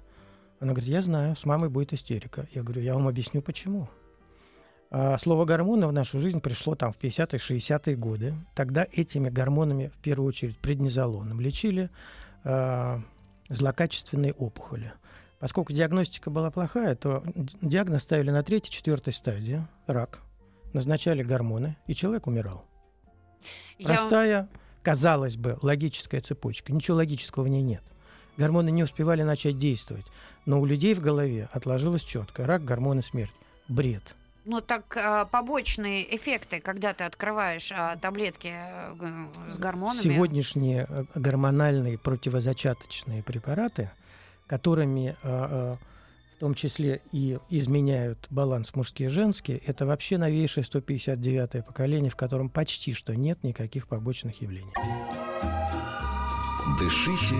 Она 0.61 0.73
говорит, 0.73 0.91
я 0.91 1.03
знаю, 1.03 1.35
с 1.37 1.45
мамой 1.45 1.71
будет 1.71 1.93
истерика. 1.93 2.47
Я 2.53 2.63
говорю, 2.63 2.83
я 2.83 2.95
вам 2.95 3.09
объясню, 3.09 3.43
почему. 3.43 3.89
А 4.91 5.19
слово 5.19 5.45
гормоны 5.45 5.87
в 5.87 5.93
нашу 5.93 6.19
жизнь 6.19 6.41
пришло 6.41 6.75
там 6.75 6.93
в 6.93 6.99
50-е, 6.99 7.39
60-е 7.39 7.97
годы. 7.97 8.35
Тогда 8.55 8.87
этими 8.91 9.29
гормонами, 9.31 9.89
в 9.89 9.99
первую 10.03 10.29
очередь 10.29 10.59
преднизолоном, 10.59 11.41
лечили 11.41 11.91
а, 12.43 13.01
злокачественные 13.49 14.33
опухоли. 14.33 14.93
Поскольку 15.39 15.73
диагностика 15.73 16.29
была 16.31 16.51
плохая, 16.51 16.97
то 16.97 17.23
диагноз 17.63 18.03
ставили 18.03 18.31
на 18.31 18.43
третьей, 18.43 18.73
четвертой 18.73 19.13
стадии, 19.13 19.65
рак. 19.87 20.21
Назначали 20.73 21.23
гормоны, 21.23 21.77
и 21.87 21.95
человек 21.95 22.27
умирал. 22.27 22.65
Я- 23.79 23.87
Простая, 23.87 24.49
казалось 24.83 25.37
бы, 25.37 25.57
логическая 25.63 26.21
цепочка. 26.21 26.73
Ничего 26.73 26.97
логического 26.99 27.45
в 27.45 27.49
ней 27.49 27.63
нет. 27.63 27.83
Гормоны 28.37 28.71
не 28.71 28.83
успевали 28.83 29.23
начать 29.23 29.57
действовать. 29.59 30.07
Но 30.47 30.61
у 30.61 30.65
людей 30.65 30.95
в 30.95 31.01
голове 31.01 31.49
отложилось 31.53 32.05
четко. 32.05 32.45
Рак, 32.47 32.65
гормоны, 32.65 33.03
смерть. 33.03 33.33
Бред. 33.69 34.03
Ну 34.51 34.61
так 34.61 34.97
а, 34.97 35.27
побочные 35.27 36.17
эффекты, 36.17 36.59
когда 36.59 36.93
ты 36.93 37.05
открываешь 37.05 37.71
а, 37.71 37.97
таблетки 37.97 38.53
э, 38.53 39.29
с 39.49 39.59
гормонами. 39.59 40.03
Сегодняшние 40.03 40.87
э, 40.89 41.05
гормональные 41.15 41.99
противозачаточные 41.99 43.23
препараты, 43.23 43.93
которыми 44.49 45.17
э, 45.23 45.77
в 46.37 46.41
том 46.41 46.55
числе 46.55 47.01
и 47.13 47.39
изменяют 47.49 48.27
баланс 48.29 48.75
мужские 48.75 49.07
и 49.07 49.13
женские, 49.13 49.59
это 49.59 49.87
вообще 49.87 50.19
новейшее 50.19 50.65
159-е 50.65 51.63
поколение, 51.63 52.11
в 52.11 52.17
котором 52.17 52.49
почти 52.49 52.93
что 52.93 53.15
нет 53.15 53.45
никаких 53.45 53.87
побочных 53.87 54.43
явлений. 54.43 54.73
Дышите 56.81 57.37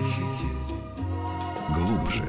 глубже. 1.75 2.23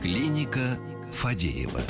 Клиника 0.00 0.78
Фадеева. 1.12 1.80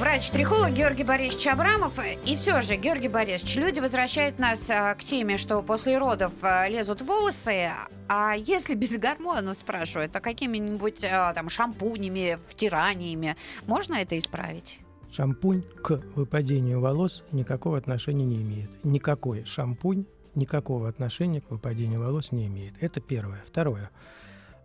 Врач-трихолог 0.00 0.70
Георгий 0.70 1.04
Борисович 1.04 1.48
Абрамов. 1.48 1.92
И 2.24 2.34
все 2.34 2.62
же, 2.62 2.76
Георгий 2.76 3.08
Борисович, 3.08 3.56
люди 3.56 3.80
возвращают 3.80 4.38
нас 4.38 4.70
а, 4.70 4.94
к 4.94 5.04
теме, 5.04 5.36
что 5.36 5.60
после 5.62 5.98
родов 5.98 6.32
а, 6.40 6.66
лезут 6.68 7.02
волосы. 7.02 7.68
А 8.08 8.34
если 8.34 8.74
без 8.74 8.96
гормонов, 8.96 9.58
спрашивают, 9.58 10.16
а 10.16 10.20
какими-нибудь 10.20 11.04
а, 11.04 11.34
там 11.34 11.50
шампунями, 11.50 12.38
втираниями, 12.48 13.36
можно 13.66 13.94
это 13.96 14.18
исправить? 14.18 14.78
Шампунь 15.12 15.62
к 15.82 16.02
выпадению 16.14 16.80
волос 16.80 17.22
никакого 17.30 17.76
отношения 17.76 18.24
не 18.24 18.36
имеет. 18.36 18.70
Никакой 18.84 19.44
шампунь 19.44 20.06
никакого 20.34 20.88
отношения 20.88 21.40
к 21.40 21.50
выпадению 21.50 22.00
волос 22.00 22.32
не 22.32 22.46
имеет. 22.46 22.74
Это 22.80 23.00
первое. 23.00 23.44
Второе. 23.46 23.90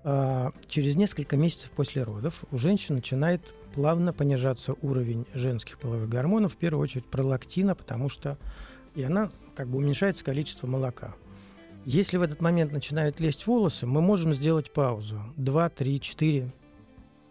А, 0.08 0.54
Через 0.68 0.96
несколько 0.96 1.36
месяцев 1.36 1.72
после 1.72 2.04
родов 2.04 2.44
у 2.52 2.60
женщин 2.60 2.94
начинает 2.94 3.42
плавно 3.74 4.14
понижаться 4.14 4.76
уровень 4.84 5.26
женских 5.34 5.80
половых 5.80 6.08
гормонов, 6.08 6.54
в 6.54 6.58
первую 6.58 6.84
очередь 6.84 7.06
пролактина, 7.06 7.74
потому 7.74 8.08
что 8.08 8.38
и 8.94 9.02
она 9.02 9.32
как 9.56 9.68
бы 9.68 9.80
уменьшается 9.80 10.24
количество 10.24 10.68
молока. 10.68 11.16
Если 11.86 12.18
в 12.18 12.22
этот 12.22 12.40
момент 12.40 12.72
начинают 12.72 13.20
лезть 13.20 13.48
волосы, 13.48 13.88
мы 13.88 14.00
можем 14.02 14.36
сделать 14.36 14.72
паузу 14.72 15.20
2, 15.38 15.70
3, 15.70 16.00
4, 16.00 16.52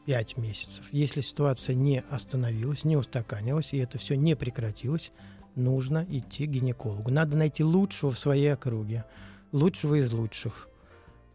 5 0.06 0.36
месяцев. 0.36 0.84
Если 0.90 1.20
ситуация 1.20 1.76
не 1.76 2.02
остановилась, 2.10 2.84
не 2.84 2.96
устаканилась, 2.96 3.72
и 3.72 3.78
это 3.78 3.98
все 3.98 4.16
не 4.16 4.34
прекратилось, 4.34 5.12
нужно 5.54 6.04
идти 6.08 6.46
к 6.46 6.50
гинекологу. 6.50 7.10
Надо 7.12 7.36
найти 7.36 7.62
лучшего 7.62 8.10
в 8.10 8.18
своей 8.18 8.52
округе, 8.52 9.04
лучшего 9.52 9.94
из 9.94 10.12
лучших. 10.12 10.68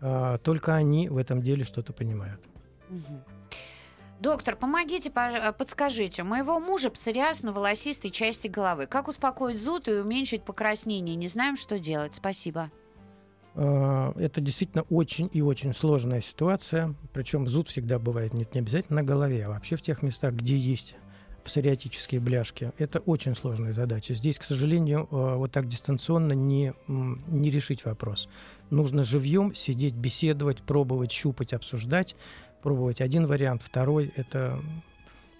А, 0.01 0.37
Только 0.39 0.75
они 0.75 1.09
в 1.09 1.17
этом 1.17 1.41
деле 1.41 1.63
что-то 1.63 1.93
понимают. 1.93 2.41
Доктор, 4.19 4.57
помогите, 4.57 5.09
пож- 5.09 5.53
подскажите. 5.53 6.23
У 6.23 6.25
моего 6.25 6.59
мужа 6.59 6.89
псориаз 6.89 7.41
на 7.41 7.53
волосистой 7.53 8.11
части 8.11 8.49
головы. 8.49 8.85
Как 8.85 9.07
успокоить 9.07 9.61
зуд 9.61 9.87
и 9.87 9.93
уменьшить 9.93 10.43
покраснение? 10.43 11.15
Не 11.15 11.27
знаем, 11.27 11.55
что 11.55 11.79
делать. 11.79 12.15
Спасибо. 12.15 12.69
А, 13.55 14.13
Это 14.17 14.41
действительно 14.41 14.83
очень 14.89 15.29
и 15.31 15.41
очень 15.41 15.73
сложная 15.73 16.19
ситуация. 16.21 16.95
Причем 17.13 17.47
зуд 17.47 17.69
всегда 17.69 17.97
бывает 17.97 18.33
не, 18.33 18.45
не 18.53 18.59
обязательно 18.59 19.01
на 19.01 19.07
голове, 19.07 19.45
а 19.45 19.49
вообще 19.49 19.77
в 19.77 19.81
тех 19.81 20.01
местах, 20.01 20.33
где 20.33 20.57
есть 20.57 20.95
псориатические 21.43 22.21
бляшки. 22.21 22.71
Это 22.77 22.99
очень 22.99 23.35
сложная 23.35 23.73
задача. 23.73 24.13
Здесь, 24.13 24.37
к 24.37 24.43
сожалению, 24.43 25.07
э, 25.11 25.35
вот 25.35 25.51
так 25.51 25.67
дистанционно 25.67 26.33
не, 26.33 26.73
не 26.87 27.51
решить 27.51 27.85
вопрос. 27.85 28.27
Нужно 28.69 29.03
живьем 29.03 29.55
сидеть, 29.55 29.95
беседовать, 29.95 30.61
пробовать, 30.61 31.11
щупать, 31.11 31.53
обсуждать. 31.53 32.15
Пробовать 32.61 33.01
один 33.01 33.25
вариант, 33.25 33.61
второй. 33.63 34.11
Это 34.15 34.59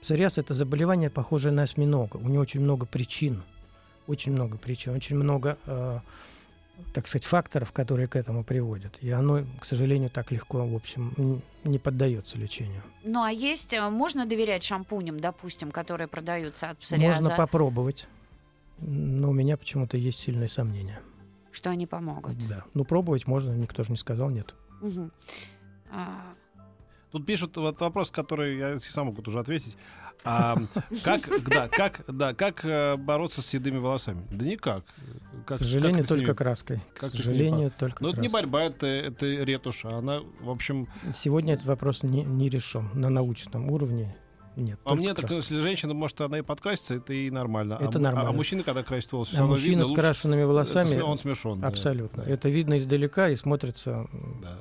псориаз– 0.01 0.37
это 0.37 0.53
заболевание, 0.53 1.09
похожее 1.09 1.51
на 1.51 1.63
осьминога. 1.63 2.17
У 2.17 2.29
него 2.29 2.41
очень 2.41 2.61
много 2.61 2.85
причин. 2.85 3.43
Очень 4.07 4.31
много 4.31 4.57
причин. 4.57 4.95
Очень 4.95 5.17
много 5.17 5.57
э, 5.65 5.99
так 6.93 7.07
сказать, 7.07 7.25
факторов, 7.25 7.71
которые 7.71 8.07
к 8.07 8.15
этому 8.15 8.43
приводят. 8.43 8.97
И 9.01 9.09
оно, 9.11 9.45
к 9.59 9.65
сожалению, 9.65 10.09
так 10.09 10.31
легко, 10.31 10.65
в 10.65 10.75
общем, 10.75 11.41
не 11.63 11.79
поддается 11.79 12.37
лечению. 12.37 12.81
Ну 13.03 13.23
а 13.23 13.31
есть, 13.31 13.73
э, 13.73 13.89
можно 13.89 14.25
доверять 14.25 14.63
шампуням, 14.63 15.19
допустим, 15.19 15.71
которые 15.71 16.07
продаются 16.07 16.69
от 16.69 16.77
псориаза, 16.79 17.21
Можно 17.21 17.35
попробовать, 17.35 18.07
но 18.79 19.29
у 19.29 19.33
меня 19.33 19.57
почему-то 19.57 19.97
есть 19.97 20.19
сильные 20.19 20.49
сомнения. 20.49 20.99
что 21.51 21.69
они 21.69 21.85
помогут? 21.87 22.37
Да. 22.47 22.63
Ну, 22.73 22.85
пробовать 22.85 23.27
можно, 23.27 23.51
никто 23.51 23.83
же 23.83 23.91
не 23.91 23.97
сказал 23.97 24.29
нет. 24.29 24.53
Мгм. 24.81 25.11
А, 25.91 26.21
Тут 27.11 27.25
пишут 27.25 27.57
вот 27.57 27.79
вопрос, 27.79 28.11
который 28.11 28.57
я 28.57 28.79
сам 28.79 29.07
могу 29.07 29.21
уже 29.25 29.39
ответить. 29.39 29.75
А, 30.25 30.57
как, 31.03 31.21
да, 31.49 31.67
как, 31.69 32.01
да, 32.07 32.33
как 32.33 32.65
э, 32.65 32.97
бороться 32.97 33.41
с 33.41 33.45
седыми 33.47 33.77
волосами? 33.77 34.27
Да 34.29 34.45
никак. 34.45 34.83
Как, 35.45 35.59
к 35.59 35.61
сожалению, 35.61 35.99
как 35.99 36.07
только 36.09 36.25
ними- 36.25 36.35
краской. 36.35 36.77
К 36.93 36.99
как 36.99 37.13
ними 37.13 37.21
сожалению, 37.23 37.71
только 37.79 38.03
Ну, 38.03 38.09
это 38.09 38.19
не 38.19 38.27
краской. 38.27 38.41
борьба, 38.49 38.63
это, 38.63 38.85
это 38.85 39.25
ретушь. 39.25 39.85
а 39.85 39.97
Она, 39.97 40.19
в 40.41 40.49
общем, 40.49 40.87
Сегодня 41.13 41.53
этот 41.53 41.65
вопрос 41.67 42.03
не, 42.03 42.23
не 42.23 42.49
решен 42.49 42.89
на 42.93 43.09
научном 43.09 43.71
уровне. 43.71 44.13
Нет. 44.57 44.77
а 44.83 44.93
мне 44.95 45.09
так, 45.13 45.19
краской. 45.19 45.37
если 45.37 45.55
женщина, 45.61 45.93
может, 45.93 46.19
она 46.19 46.39
и 46.39 46.41
подкрасится, 46.41 46.95
это 46.95 47.13
и 47.13 47.29
нормально. 47.29 47.77
А 47.77 47.83
Это 47.85 47.97
му- 47.97 48.05
а- 48.05 48.07
нормально. 48.09 48.29
А, 48.31 48.33
мужчина, 48.33 48.63
когда 48.63 48.83
красит 48.83 49.09
волосы, 49.13 49.35
А 49.37 49.45
мужчина 49.45 49.83
видно, 49.83 49.85
с 49.85 49.95
крашенными 49.95 50.41
это 50.41 50.47
волосами, 50.49 50.95
сме- 50.97 51.01
он 51.03 51.17
смешон. 51.17 51.63
абсолютно. 51.63 52.23
Да. 52.25 52.29
Это 52.29 52.49
видно 52.49 52.77
издалека 52.77 53.29
и 53.29 53.37
смотрится 53.37 54.05
Да. 54.41 54.59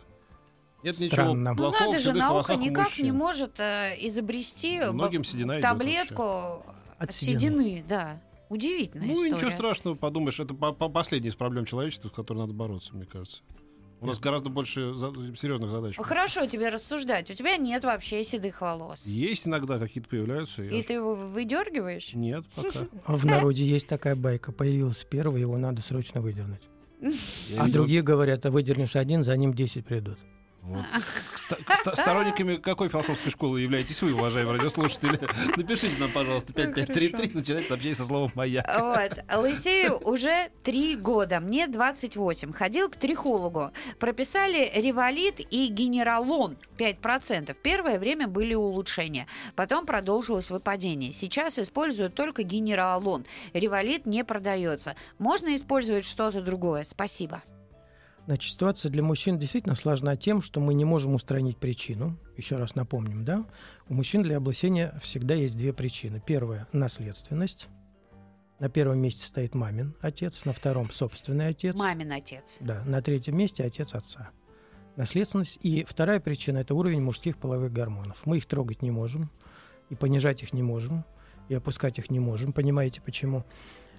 Нет 0.83 0.99
ничего 1.01 1.15
Странно. 1.17 1.51
Ну 1.51 1.57
плохого 1.57 1.87
надо 1.87 1.99
в 1.99 2.03
же, 2.03 2.13
наука 2.13 2.55
никак 2.57 2.85
мужчин. 2.87 3.05
не 3.05 3.13
может 3.13 3.59
э, 3.59 3.95
изобрести 3.99 4.81
Многим 4.93 5.25
седина 5.25 5.61
таблетку 5.61 6.23
от, 6.23 6.63
От 6.99 7.13
седины. 7.13 7.41
седины. 7.41 7.85
да. 7.89 8.21
Удивительная 8.49 9.09
Ну, 9.09 9.13
история. 9.15 9.33
ничего 9.35 9.51
страшного, 9.51 9.95
подумаешь, 9.95 10.41
это 10.41 10.55
по- 10.55 10.73
по- 10.73 10.89
последняя 10.89 11.29
из 11.29 11.35
проблем 11.35 11.67
человечества, 11.67 12.09
с 12.09 12.13
которой 12.13 12.39
надо 12.39 12.53
бороться, 12.55 12.95
мне 12.95 13.05
кажется. 13.05 13.43
У 14.01 14.07
нас 14.07 14.21
гораздо 14.21 14.49
больше 14.49 14.95
за- 14.95 15.13
серьезных 15.37 15.71
задач. 15.71 15.97
Хорошо 15.99 16.47
тебе 16.47 16.69
рассуждать. 16.71 17.29
У 17.33 17.35
тебя 17.35 17.57
нет 17.57 17.83
вообще 17.85 18.23
седых 18.23 18.61
волос. 18.61 19.05
Есть 19.05 19.47
иногда 19.49 19.79
какие-то 19.79 20.09
появляются. 20.09 20.63
И 20.63 20.81
ж- 20.81 20.85
ты 20.87 20.93
его 20.95 21.17
выдергиваешь? 21.17 22.15
Нет, 22.15 22.45
пока. 22.55 22.87
А 23.05 23.17
В 23.17 23.27
народе 23.27 23.67
есть 23.67 23.89
такая 23.89 24.15
байка. 24.15 24.53
Появился 24.53 25.05
первый, 25.05 25.41
его 25.41 25.59
надо 25.59 25.83
срочно 25.83 26.21
выдернуть. 26.21 26.63
А 27.59 27.69
другие 27.69 28.03
говорят, 28.03 28.47
а 28.47 28.51
выдернешь 28.53 28.95
один, 28.97 29.25
за 29.25 29.37
ним 29.37 29.53
10 29.53 29.85
придут. 29.85 30.17
Вот. 30.69 30.85
Сторонниками 31.95 32.57
какой 32.57 32.89
философской 32.89 33.31
школы 33.31 33.61
являетесь 33.61 34.03
вы, 34.03 34.13
уважаемые 34.13 34.59
радиослушатели? 34.59 35.19
Напишите 35.57 35.95
нам, 35.99 36.11
пожалуйста, 36.11 36.53
5533, 36.53 37.31
начинайте 37.35 37.69
сообщение 37.69 37.95
со 37.95 38.05
словом 38.05 38.31
«моя». 38.35 38.63
Вот. 38.79 39.39
Лысею 39.39 39.99
уже 39.99 40.51
три 40.63 40.97
года, 40.97 41.41
мне 41.41 41.67
28. 41.67 42.53
Ходил 42.53 42.91
к 42.91 42.97
трихологу. 42.97 43.73
Прописали 43.99 44.71
револит 44.75 45.41
и 45.41 45.69
генералон 45.69 46.59
5%. 46.77 47.57
Первое 47.63 47.99
время 47.99 48.29
были 48.29 48.55
улучшения. 48.55 49.27
Потом 49.57 49.87
продолжилось 49.87 50.51
выпадение. 50.51 51.13
Сейчас 51.13 51.59
используют 51.59 52.15
только 52.15 52.43
генералон. 52.43 53.25
Револит 53.55 54.05
не 54.05 54.23
продается. 54.23 54.97
Можно 55.19 55.57
использовать 55.57 56.05
что-то 56.05 56.43
другое. 56.43 56.85
Спасибо. 56.85 57.43
Значит, 58.29 58.53
ситуация 58.53 58.91
для 58.91 59.03
мужчин 59.03 59.39
действительно 59.39 59.75
сложна 59.75 60.15
тем, 60.15 60.43
что 60.43 60.61
мы 60.61 60.75
не 60.75 60.85
можем 60.85 61.15
устранить 61.15 61.57
причину. 61.57 62.19
Еще 62.37 62.59
раз 62.59 62.75
напомним, 62.75 63.25
да? 63.25 63.47
У 63.89 63.95
мужчин 63.95 64.23
для 64.23 64.37
облысения 64.37 64.93
всегда 65.03 65.35
есть 65.35 65.57
две 65.57 65.73
причины. 65.73 66.21
Первая– 66.27 66.69
наследственность. 66.75 67.69
На 68.59 68.69
первом 68.69 68.99
месте 68.99 69.27
стоит 69.27 69.55
мамин 69.55 69.95
отец, 70.03 70.45
на 70.45 70.53
втором– 70.53 70.91
собственный 70.93 71.49
отец. 71.49 71.79
Мамин 71.79 72.13
отец. 72.13 72.59
Да, 72.61 72.85
на 72.85 73.01
третьем 73.01 73.35
месте 73.35 73.65
отец 73.65 73.95
отца. 73.95 74.29
Наследственность. 74.97 75.59
И 75.63 75.87
вторая 75.89 76.21
причина– 76.21 76.59
это 76.59 76.75
уровень 76.75 77.01
мужских 77.01 77.39
половых 77.39 77.73
гормонов. 77.73 78.19
Мы 78.27 78.37
их 78.37 78.45
трогать 78.45 78.83
не 78.83 78.91
можем, 78.91 79.31
и 79.89 79.95
понижать 79.95 80.43
их 80.43 80.53
не 80.53 80.63
можем, 80.63 81.07
и 81.49 81.55
опускать 81.55 81.99
их 81.99 82.11
не 82.11 82.21
можем. 82.21 82.53
Понимаете, 82.53 83.01
почему? 83.01 83.47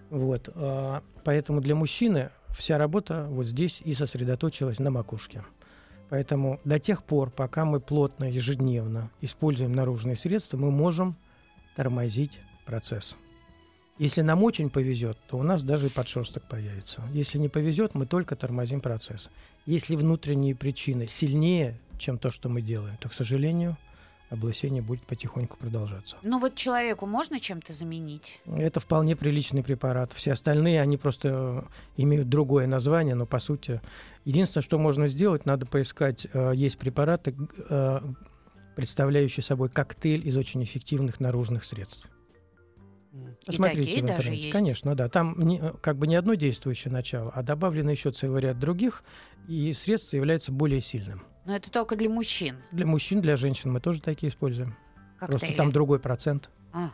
Вот. 0.09 0.49
а, 0.55 1.03
Поэтому 1.23 1.61
для 1.61 1.75
мужчины 1.75 2.29
вся 2.57 2.77
работа 2.77 3.27
вот 3.29 3.45
здесь 3.45 3.81
и 3.83 3.93
сосредоточилась 3.93 4.79
на 4.79 4.91
макушке. 4.91 5.43
Поэтому 6.09 6.59
до 6.63 6.79
тех 6.79 7.03
пор, 7.03 7.29
пока 7.29 7.65
мы 7.65 7.79
плотно, 7.79 8.25
ежедневно 8.25 9.11
используем 9.21 9.73
наружные 9.73 10.15
средства, 10.15 10.57
мы 10.57 10.71
можем 10.71 11.15
тормозить 11.75 12.39
процесс. 12.65 13.15
Если 13.99 14.21
нам 14.21 14.43
очень 14.43 14.69
повезет, 14.69 15.17
то 15.27 15.37
у 15.37 15.43
нас 15.43 15.61
даже 15.61 15.87
и 15.87 15.89
подшерсток 15.89 16.47
появится. 16.47 17.01
Если 17.11 17.37
не 17.37 17.49
повезет, 17.49 17.95
мы 17.95 18.05
только 18.05 18.35
тормозим 18.35 18.79
процесс. 18.79 19.29
Если 19.65 19.95
внутренние 19.95 20.55
причины 20.55 21.05
сильнее, 21.07 21.77
чем 21.97 22.17
то, 22.17 22.31
что 22.31 22.47
мы 22.47 22.61
делаем, 22.61 22.95
то, 22.97 23.09
к 23.09 23.13
сожалению, 23.13 23.77
облысение 24.29 24.81
будет 24.81 25.01
потихоньку 25.03 25.57
продолжаться. 25.57 26.17
Ну 26.21 26.39
вот 26.39 26.55
человеку 26.55 27.05
можно 27.05 27.39
чем-то 27.39 27.74
заменить? 27.74 28.39
Это 28.45 28.79
вполне 28.79 29.15
приличный 29.15 29.63
препарат. 29.63 30.13
Все 30.13 30.33
остальные, 30.33 30.81
они 30.81 30.98
просто 30.98 31.29
э, 31.29 31.63
имеют 31.98 32.29
другое 32.29 32.67
название, 32.67 33.15
но 33.15 33.25
по 33.25 33.39
сути... 33.39 33.81
Единственное, 34.25 34.63
что 34.63 34.77
можно 34.77 35.07
сделать, 35.07 35.45
надо 35.45 35.65
поискать, 35.65 36.27
э, 36.31 36.51
есть 36.53 36.77
препараты, 36.77 37.36
э, 37.69 38.00
представляющие 38.75 39.43
собой 39.43 39.69
коктейль 39.69 40.27
из 40.27 40.38
очень 40.38 40.63
эффективных 40.63 41.19
наружных 41.19 41.63
средств. 41.63 42.07
И 43.48 43.57
такие 43.57 44.03
в 44.03 44.05
даже 44.05 44.33
есть? 44.33 44.51
Конечно, 44.51 44.95
да. 44.95 45.09
Там 45.09 45.36
не- 45.39 45.62
как 45.81 45.98
бы 45.98 46.05
не 46.05 46.15
одно 46.15 46.36
действующее 46.36 46.91
начало, 46.91 47.31
а 47.33 47.41
добавлено 47.41 47.91
еще 47.91 48.12
целый 48.12 48.41
ряд 48.41 48.59
других, 48.59 49.03
и 49.48 49.74
средство 49.74 50.17
является 50.17 50.51
более 50.51 50.81
сильным. 50.81 51.24
Но 51.50 51.56
это 51.56 51.72
только 51.72 51.96
для 51.96 52.12
мужчин. 52.12 52.57
Для 52.70 52.85
мужчин, 52.85 53.22
для 53.22 53.35
женщин 53.35 53.72
мы 53.72 53.79
тоже 53.79 54.03
такие 54.03 54.31
используем. 54.31 54.75
Просто 55.18 55.48
Коктейли. 55.48 55.57
там 55.57 55.72
другой 55.72 56.00
процент. 56.00 56.51
Ага. 56.72 56.92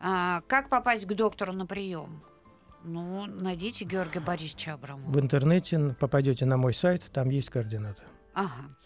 А, 0.00 0.40
как 0.48 0.68
попасть 0.68 1.06
к 1.06 1.14
доктору 1.14 1.52
на 1.52 1.64
прием? 1.64 2.24
Ну, 2.82 3.24
найдите 3.26 3.84
Георгия 3.84 4.18
Борисовича 4.18 4.72
Абрамова. 4.72 5.08
В 5.08 5.20
интернете 5.20 5.94
попадете 6.00 6.44
на 6.44 6.56
мой 6.56 6.74
сайт, 6.74 7.04
там 7.12 7.30
есть 7.30 7.50
координаты. 7.50 8.02
Ага. 8.34 8.76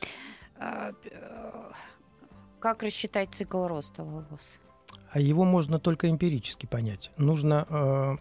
А, 0.59 0.93
как 2.61 2.83
рассчитать 2.83 3.33
цикл 3.33 3.67
роста 3.67 4.05
волос? 4.05 4.59
А 5.11 5.21
его 5.21 5.45
можно 5.45 5.79
только 5.79 6.11
эмпирически 6.11 6.67
понять. 6.67 7.13
Нужно 7.17 7.67
э, 7.71 8.17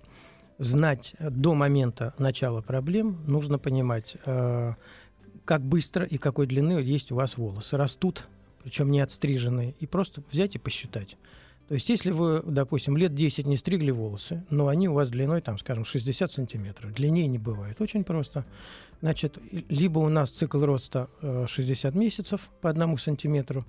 знать 0.59 1.15
до 1.19 1.53
момента 1.53 2.13
начала 2.17 2.61
проблем, 2.61 3.21
нужно 3.27 3.59
понимать, 3.59 4.15
э, 4.25 4.73
как 5.45 5.61
быстро 5.61 6.05
и 6.05 6.17
какой 6.17 6.47
длины 6.47 6.73
есть 6.73 7.11
у 7.11 7.15
вас 7.15 7.37
волосы. 7.37 7.77
Растут, 7.77 8.27
причем 8.63 8.91
не 8.91 8.99
отстриженные, 8.99 9.75
и 9.79 9.85
просто 9.85 10.23
взять 10.31 10.55
и 10.55 10.59
посчитать. 10.59 11.17
То 11.67 11.73
есть, 11.73 11.89
если 11.89 12.11
вы, 12.11 12.43
допустим, 12.45 12.95
лет 12.95 13.15
10 13.15 13.47
не 13.47 13.57
стригли 13.57 13.89
волосы, 13.89 14.43
но 14.49 14.67
они 14.67 14.87
у 14.87 14.93
вас 14.93 15.09
длиной, 15.09 15.41
там, 15.41 15.57
скажем, 15.57 15.83
60 15.83 16.31
сантиметров, 16.31 16.93
длиннее 16.93 17.25
не 17.27 17.39
бывает. 17.39 17.81
Очень 17.81 18.03
просто. 18.03 18.45
Значит, 19.01 19.37
либо 19.69 19.99
у 19.99 20.09
нас 20.09 20.31
цикл 20.31 20.63
роста 20.63 21.09
э, 21.21 21.45
60 21.47 21.95
месяцев 21.95 22.41
по 22.61 22.69
одному 22.69 22.97
сантиметру, 22.97 23.65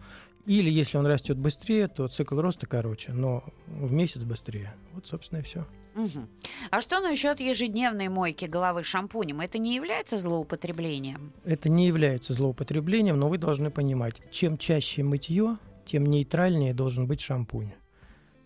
или 0.47 0.71
если 0.71 0.97
он 0.97 1.07
растет 1.07 1.37
быстрее, 1.37 1.89
то 1.89 2.07
цикл 2.09 2.41
роста 2.41 2.67
короче, 2.67 3.13
но 3.13 3.45
в 3.67 3.93
месяц 3.93 4.21
быстрее. 4.23 4.75
Вот, 4.93 5.07
собственно, 5.07 5.41
и 5.41 5.43
все. 5.43 5.67
Мгм. 5.95 6.29
А 6.71 6.81
что 6.81 7.01
насчет 7.01 7.41
ежедневной 7.41 8.09
мойки 8.09 8.45
головы 8.45 8.85
шампунем? 8.85 9.41
Это 9.41 9.59
не 9.59 9.75
является 9.75 10.19
злоупотреблением? 10.19 11.33
Это 11.45 11.69
не 11.69 11.87
является 11.87 12.35
злоупотреблением, 12.35 13.19
но 13.19 13.29
вы 13.29 13.39
должны 13.39 13.71
понимать, 13.71 14.15
чем 14.31 14.59
чаще 14.59 15.03
мытье, 15.03 15.57
тем 15.87 16.07
нейтральнее 16.07 16.75
должен 16.75 17.07
быть 17.07 17.21
шампунь. 17.21 17.73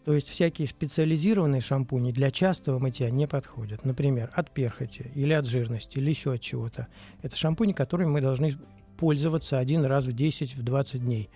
То 0.05 0.15
есть 0.15 0.29
всякие 0.31 0.67
специализированные 0.67 1.61
шампуни 1.61 2.11
для 2.11 2.31
частого 2.31 2.79
мытья 2.79 3.11
не 3.11 3.27
подходят. 3.27 3.85
Например, 3.85 4.31
от 4.35 4.51
перхоти 4.51 5.11
или 5.15 5.33
от 5.33 5.47
жирности 5.47 5.99
или 5.99 6.09
еще 6.11 6.33
от 6.33 6.41
чего-то. 6.41 6.89
Это 7.23 7.37
шампуни, 7.37 7.73
которыми 7.73 8.09
мы 8.09 8.21
должны 8.21 8.57
пользоваться 8.97 9.59
один 9.59 9.85
раз 9.85 10.07
в 10.07 10.15
10-20 10.15 10.99
дней. 10.99 11.31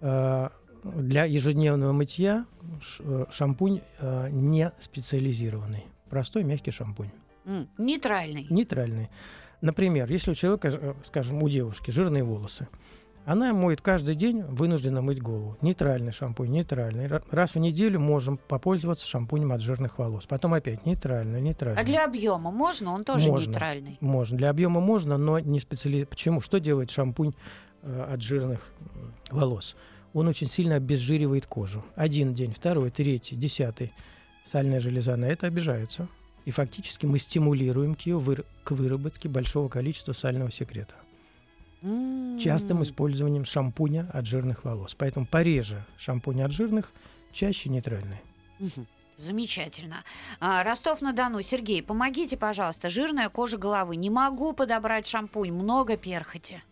Э, 0.00 0.48
Для 0.84 1.24
ежедневного 1.24 1.92
мытья 1.92 2.46
э, 3.00 3.24
шампунь 3.30 3.80
э, 3.98 4.28
не 4.30 4.72
специализированный. 4.80 5.84
Простой 6.08 6.44
мягкий 6.44 6.70
шампунь. 6.70 7.10
Нейтральный. 7.78 8.46
Нейтральный. 8.48 9.08
Например, 9.60 10.08
если 10.10 10.30
у 10.30 10.34
человека, 10.34 10.68
э, 10.68 10.94
скажем, 11.04 11.42
у 11.42 11.48
девушки 11.48 11.90
жирные 11.90 12.22
волосы, 12.22 12.68
она 13.24 13.52
моет 13.52 13.82
каждый 13.82 14.14
день, 14.14 14.42
вынуждена 14.42 15.02
мыть 15.02 15.20
голову. 15.20 15.56
Нейтральный 15.60 16.12
шампунь, 16.12 16.50
нейтральный. 16.50 17.06
Ра- 17.06 17.22
Раз 17.30 17.54
в 17.54 17.58
неделю 17.58 18.00
можем 18.00 18.38
попользоваться 18.38 19.06
шампунем 19.06 19.52
от 19.52 19.60
жирных 19.60 19.98
волос. 19.98 20.24
Потом 20.26 20.54
опять 20.54 20.86
нейтральный, 20.86 21.40
нейтральный. 21.42 21.80
А 21.80 21.84
для 21.84 22.04
объема 22.06 22.50
можно? 22.50 22.92
Он 22.92 23.04
тоже 23.04 23.28
Можно. 23.28 23.50
нейтральный. 23.50 23.98
Можно. 24.00 24.38
Для 24.38 24.48
объема 24.50 24.80
можно, 24.80 25.18
но 25.18 25.38
не 25.40 25.60
специали... 25.60 26.04
Почему? 26.04 26.40
Что 26.40 26.58
делает 26.58 26.90
шампунь 26.90 27.34
э, 27.82 28.06
от 28.14 28.22
жирных 28.22 28.72
волос? 29.30 29.76
Он 30.14 30.26
очень 30.26 30.46
сильно 30.46 30.76
обезжиривает 30.76 31.46
кожу. 31.46 31.84
Один 31.96 32.32
день, 32.32 32.54
второй, 32.54 32.90
третий, 32.90 33.36
десятый. 33.36 33.92
Сальная 34.50 34.80
железа 34.80 35.16
на 35.16 35.26
это 35.26 35.46
обижается. 35.46 36.08
И 36.46 36.50
фактически 36.50 37.04
мы 37.04 37.18
стимулируем 37.18 37.94
к, 37.94 38.00
ее 38.06 38.16
выр- 38.16 38.46
к 38.64 38.70
выработке 38.70 39.28
большого 39.28 39.68
количества 39.68 40.14
сального 40.14 40.50
секрета. 40.50 40.94
Частым 41.80 42.82
использованием 42.82 43.44
шампуня 43.44 44.10
от 44.12 44.26
жирных 44.26 44.64
волос. 44.64 44.94
Поэтому 44.98 45.26
пореже 45.26 45.84
шампунь 45.96 46.42
от 46.42 46.50
жирных, 46.50 46.92
чаще 47.32 47.68
нейтральный. 47.68 48.20
Мгм. 48.58 48.86
Замечательно. 49.16 50.04
А, 50.38 50.62
Ростов-на-Дону. 50.62 51.42
Сергей, 51.42 51.82
помогите, 51.82 52.36
пожалуйста. 52.36 52.88
Жирная 52.88 53.28
кожа 53.28 53.58
головы. 53.58 53.96
Не 53.96 54.10
могу 54.10 54.52
подобрать 54.52 55.08
шампунь. 55.08 55.52
Много 55.52 55.96
перхоти. 55.96 56.62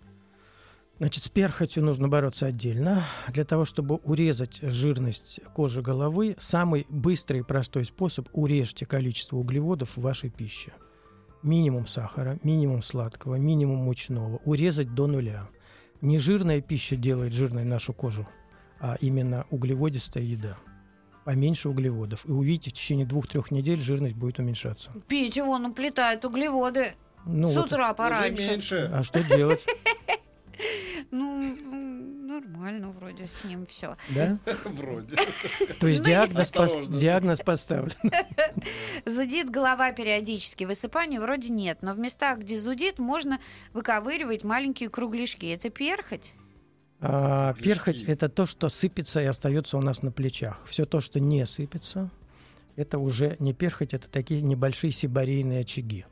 Значит, 0.99 1.25
с 1.25 1.29
перхотью 1.29 1.85
нужно 1.85 2.09
бороться 2.09 2.47
отдельно. 2.47 3.05
Для 3.29 3.45
того, 3.45 3.65
чтобы 3.65 3.97
урезать 3.97 4.61
жирность 4.63 5.41
кожи 5.55 5.83
головы, 5.83 6.37
самый 6.39 6.87
быстрый 6.89 7.41
и 7.41 7.43
простой 7.43 7.85
способ– 7.85 8.29
урежьте 8.33 8.87
количество 8.87 9.37
углеводов 9.37 9.97
в 9.97 10.01
вашей 10.01 10.31
пище. 10.31 10.73
Минимум 11.47 11.87
сахара, 11.87 12.39
минимум 12.43 12.83
сладкого, 12.83 13.37
минимум 13.37 13.77
мучного. 13.79 14.41
Урезать 14.45 14.95
до 14.95 15.07
нуля. 15.07 15.47
Не 16.01 16.19
жирная 16.19 16.61
пища 16.61 16.97
делает 16.97 17.33
жирной 17.33 17.63
нашу 17.65 17.93
кожу, 17.93 18.27
а 18.81 18.97
именно 19.01 19.47
углеводистая 19.51 20.25
еда. 20.25 20.57
Поменьше 21.25 21.69
углеводов. 21.69 22.27
И 22.27 22.33
увидите, 22.33 22.71
в 22.71 22.73
течение 22.73 23.07
двух-трех 23.07 23.53
недель 23.53 23.79
жирность 23.79 24.17
будет 24.17 24.41
уменьшаться. 24.41 24.91
Пить 25.07 25.39
вон 25.39 25.67
уплетает 25.67 26.25
углеводы 26.25 26.95
Ну 27.25 27.49
с 27.49 27.55
вот, 27.55 27.67
утра 27.67 27.87
Уже 27.91 27.95
пораньше. 27.95 28.49
меньше. 28.51 28.91
а 28.93 29.05
что 29.05 29.23
делать? 29.23 29.65
Ну, 31.13 31.57
нормально 32.41 32.91
вроде 32.91 33.27
с 33.27 33.45
ним 33.45 33.67
все. 33.67 33.97
Да? 34.11 34.39
Вроде. 34.65 35.17
То 35.81 35.87
есть 35.87 36.03
Ну, 36.03 36.99
диагноз, 36.99 37.41
поставлен. 37.41 37.97
Зудит 39.07 39.51
голова 39.51 39.93
периодически, 39.93 40.65
высыпаний 40.65 41.19
вроде 41.19 41.51
нет, 41.51 41.79
но 41.83 41.95
в 41.95 41.99
местах, 41.99 42.41
где 42.41 42.59
зудит, 42.59 42.99
можно 42.99 43.39
выковыривать 43.73 44.45
маленькие 44.45 44.89
кругляшки. 44.89 45.47
Это 45.47 45.71
перхоть? 45.71 46.35
А, 47.01 47.55
перхоть– 47.55 48.03
это 48.07 48.29
то, 48.29 48.47
что 48.47 48.69
сыпется 48.69 49.21
и 49.21 49.27
остается 49.27 49.77
у 49.77 49.81
нас 49.81 50.03
на 50.03 50.11
плечах. 50.11 50.59
Все 50.67 50.87
то, 50.87 51.01
что 51.01 51.21
не 51.21 51.47
сыпется, 51.47 52.11
это 52.75 52.99
уже 52.99 53.37
не 53.39 53.53
перхоть, 53.53 53.95
это 53.95 54.09
такие 54.09 54.41
небольшие 54.43 54.93
сибарейные 54.93 55.61
очаги. 55.61 56.07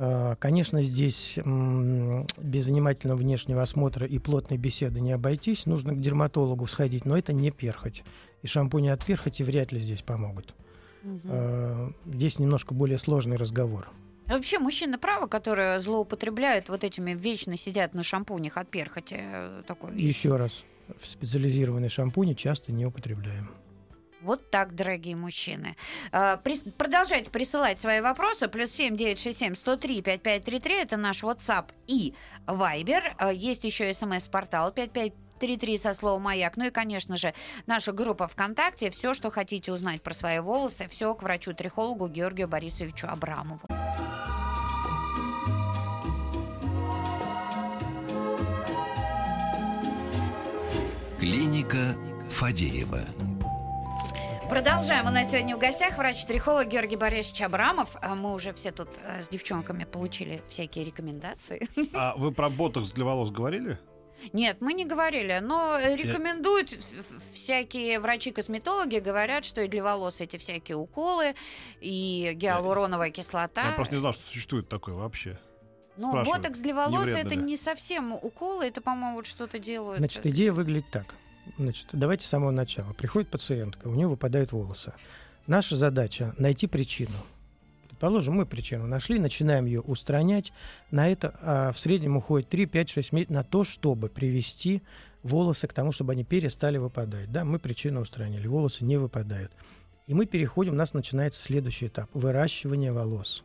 А, 0.00 0.36
Конечно, 0.36 0.82
здесь 0.82 1.34
без 1.36 2.64
внимательного 2.66 3.18
внешнего 3.18 3.62
осмотра 3.62 4.06
и 4.06 4.18
плотной 4.18 4.56
беседы 4.56 5.00
не 5.00 5.12
обойтись. 5.12 5.66
Нужно 5.66 5.92
к 5.92 6.00
дерматологу 6.00 6.66
сходить, 6.66 7.04
но 7.04 7.18
это 7.18 7.32
не 7.32 7.50
перхоть. 7.50 8.04
И 8.42 8.46
шампуни 8.46 8.88
от 8.88 9.04
перхоти 9.04 9.42
вряд 9.42 9.72
ли 9.72 9.80
здесь 9.80 10.02
помогут. 10.02 10.54
А, 11.24 11.90
Здесь 12.06 12.38
немножко 12.38 12.74
более 12.74 12.98
сложный 12.98 13.36
разговор. 13.36 13.88
А 14.26 14.34
Вообще, 14.34 14.58
мужчины 14.58 14.98
правы, 14.98 15.26
которые 15.26 15.80
злоупотребляют 15.80 16.68
вот 16.68 16.84
этими, 16.84 17.12
вечно 17.12 17.56
сидят 17.56 17.94
на 17.94 18.02
шампунях 18.04 18.56
от 18.58 18.68
перхоти. 18.68 19.16
э, 19.18 19.62
Такой 19.66 19.98
Еще 20.00 20.36
раз, 20.36 20.62
в 21.00 21.06
специализированные 21.06 21.88
шампуни 21.88 22.34
часто 22.34 22.70
не 22.72 22.84
употребляем. 22.86 23.48
Вот 24.20 24.50
так, 24.50 24.74
дорогие 24.74 25.14
мужчины. 25.16 25.76
А, 26.10 26.40
Продолжайте 26.76 27.30
присылать 27.30 27.80
свои 27.80 28.00
вопросы. 28.00 28.48
Плюс 28.48 28.70
семь 28.70 28.96
девять 28.96 29.20
шесть 29.20 29.38
семь 29.38 29.54
сто 29.54 29.76
три 29.76 30.02
пять 30.02 30.22
пять 30.22 30.44
три 30.44 30.58
три. 30.58 30.74
Это 30.74 30.96
наш 30.96 31.22
WhatsApp 31.22 31.66
и 31.86 32.14
Viber. 32.46 33.14
А, 33.18 33.32
Есть 33.32 33.64
еще 33.64 33.92
смс-портал 33.94 34.72
5533 34.72 35.78
со 35.78 35.94
словом 35.94 36.22
«Маяк». 36.22 36.56
Ну 36.56 36.66
и, 36.66 36.70
конечно 36.70 37.16
же, 37.16 37.32
наша 37.66 37.92
группа 37.92 38.26
ВКонтакте. 38.26 38.90
Все, 38.90 39.14
что 39.14 39.30
хотите 39.30 39.72
узнать 39.72 40.02
про 40.02 40.14
свои 40.14 40.40
волосы, 40.40 40.88
все 40.90 41.14
к 41.14 41.22
врачу-трихологу 41.22 42.08
Георгию 42.08 42.48
Борисовичу 42.48 43.06
Абрамову. 43.06 43.60
Клиника 51.20 51.96
Фадеева. 52.30 53.27
Продолжаем. 54.48 55.06
У 55.06 55.10
нас 55.10 55.30
сегодня 55.30 55.56
в 55.56 55.58
гостях 55.58 55.98
врач-трихолог 55.98 56.68
Георгий 56.68 56.96
Борисович 56.96 57.42
Абрамов. 57.42 57.90
А 58.00 58.14
Мы 58.14 58.32
уже 58.34 58.52
все 58.54 58.72
тут 58.72 58.88
э, 59.04 59.22
с 59.22 59.28
девчонками 59.28 59.84
получили 59.84 60.42
всякие 60.48 60.84
рекомендации. 60.84 61.68
А 61.94 62.14
вы 62.16 62.32
про 62.32 62.48
ботокс 62.48 62.90
для 62.92 63.04
волос 63.04 63.30
говорили? 63.30 63.78
Нет, 64.32 64.56
мы 64.60 64.72
не 64.72 64.84
говорили, 64.84 65.38
но 65.42 65.78
рекомендуют 65.78 66.70
в- 66.72 67.34
всякие 67.34 68.00
врачи-косметологи, 68.00 68.96
говорят, 68.98 69.44
что 69.44 69.60
и 69.60 69.68
для 69.68 69.82
волос 69.84 70.20
эти 70.20 70.38
всякие 70.38 70.76
уколы, 70.76 71.34
и 71.80 72.32
гиалуроновая 72.34 73.10
кислота. 73.10 73.62
Я 73.68 73.72
просто 73.72 73.94
не 73.94 74.00
знал, 74.00 74.12
что 74.14 74.26
существует 74.26 74.68
такое 74.68 74.94
вообще. 74.94 75.38
Спрашиваю, 75.96 76.24
ботокс 76.24 76.58
для 76.58 76.74
волос 76.74 77.04
вредно 77.04 77.18
это 77.20 77.34
ли? 77.34 77.36
не 77.42 77.56
совсем 77.56 78.12
уколы, 78.12 78.66
это, 78.66 78.80
по-моему, 78.80 79.16
вот 79.16 79.26
что-то 79.26 79.58
делают. 79.58 79.98
Значит, 79.98 80.26
идея 80.26 80.52
выглядит 80.52 80.90
так. 80.90 81.14
Значит, 81.56 81.88
давайте 81.92 82.26
с 82.26 82.28
самого 82.28 82.50
начала. 82.50 82.92
Приходит 82.92 83.30
пациентка, 83.30 83.88
у 83.88 83.94
нее 83.94 84.06
выпадают 84.06 84.52
волосы. 84.52 84.92
Наша 85.46 85.76
задача 85.76 86.34
найти 86.38 86.66
причину. 86.66 87.16
Предположим, 87.88 88.34
мы 88.34 88.46
причину 88.46 88.86
нашли, 88.86 89.18
начинаем 89.18 89.66
ее 89.66 89.80
устранять. 89.80 90.52
На 90.90 91.08
это 91.08 91.34
а, 91.42 91.72
в 91.72 91.78
среднем 91.78 92.16
уходит 92.16 92.48
3, 92.48 92.66
5, 92.66 92.90
6 92.90 93.12
месяцев 93.12 93.34
на 93.34 93.42
то, 93.44 93.64
чтобы 93.64 94.08
привести 94.08 94.82
волосы 95.22 95.66
к 95.66 95.72
тому, 95.72 95.90
чтобы 95.90 96.12
они 96.12 96.22
перестали 96.22 96.78
выпадать. 96.78 97.32
Да, 97.32 97.44
мы 97.44 97.58
причину 97.58 98.02
устранили, 98.02 98.46
волосы 98.46 98.84
не 98.84 98.98
выпадают. 98.98 99.50
И 100.06 100.14
мы 100.14 100.26
переходим, 100.26 100.74
у 100.74 100.76
нас 100.76 100.94
начинается 100.94 101.42
следующий 101.42 101.88
этап– 101.88 102.08
выращивание 102.14 102.92
волос. 102.92 103.42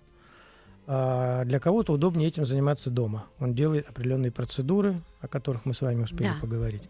А, 0.85 1.45
для 1.45 1.59
кого-то 1.59 1.93
удобнее 1.93 2.27
этим 2.27 2.45
заниматься 2.45 2.89
дома. 2.89 3.25
Он 3.39 3.53
делает 3.55 3.89
определенные 3.89 4.31
процедуры, 4.31 5.01
о 5.21 5.27
которых 5.27 5.65
мы 5.65 5.73
с 5.73 5.81
вами 5.81 6.03
успели 6.03 6.27
Да. 6.27 6.35
поговорить. 6.41 6.83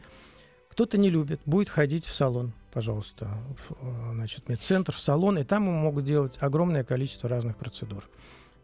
Кто-то 0.74 0.98
не 0.98 1.12
любит, 1.12 1.40
будет 1.46 1.70
ходить 1.70 2.04
в 2.04 2.12
салон, 2.12 2.52
пожалуйста, 2.72 3.28
в, 3.60 3.74
э, 3.74 4.12
значит, 4.14 4.50
медцентр, 4.50 4.92
в 4.92 5.00
салон, 5.00 5.38
и 5.38 5.44
там 5.44 5.68
ему 5.68 5.78
могут 5.78 6.04
делать 6.04 6.36
огромное 6.40 6.84
количество 6.84 7.30
разных 7.30 7.58
процедур. 7.58 8.10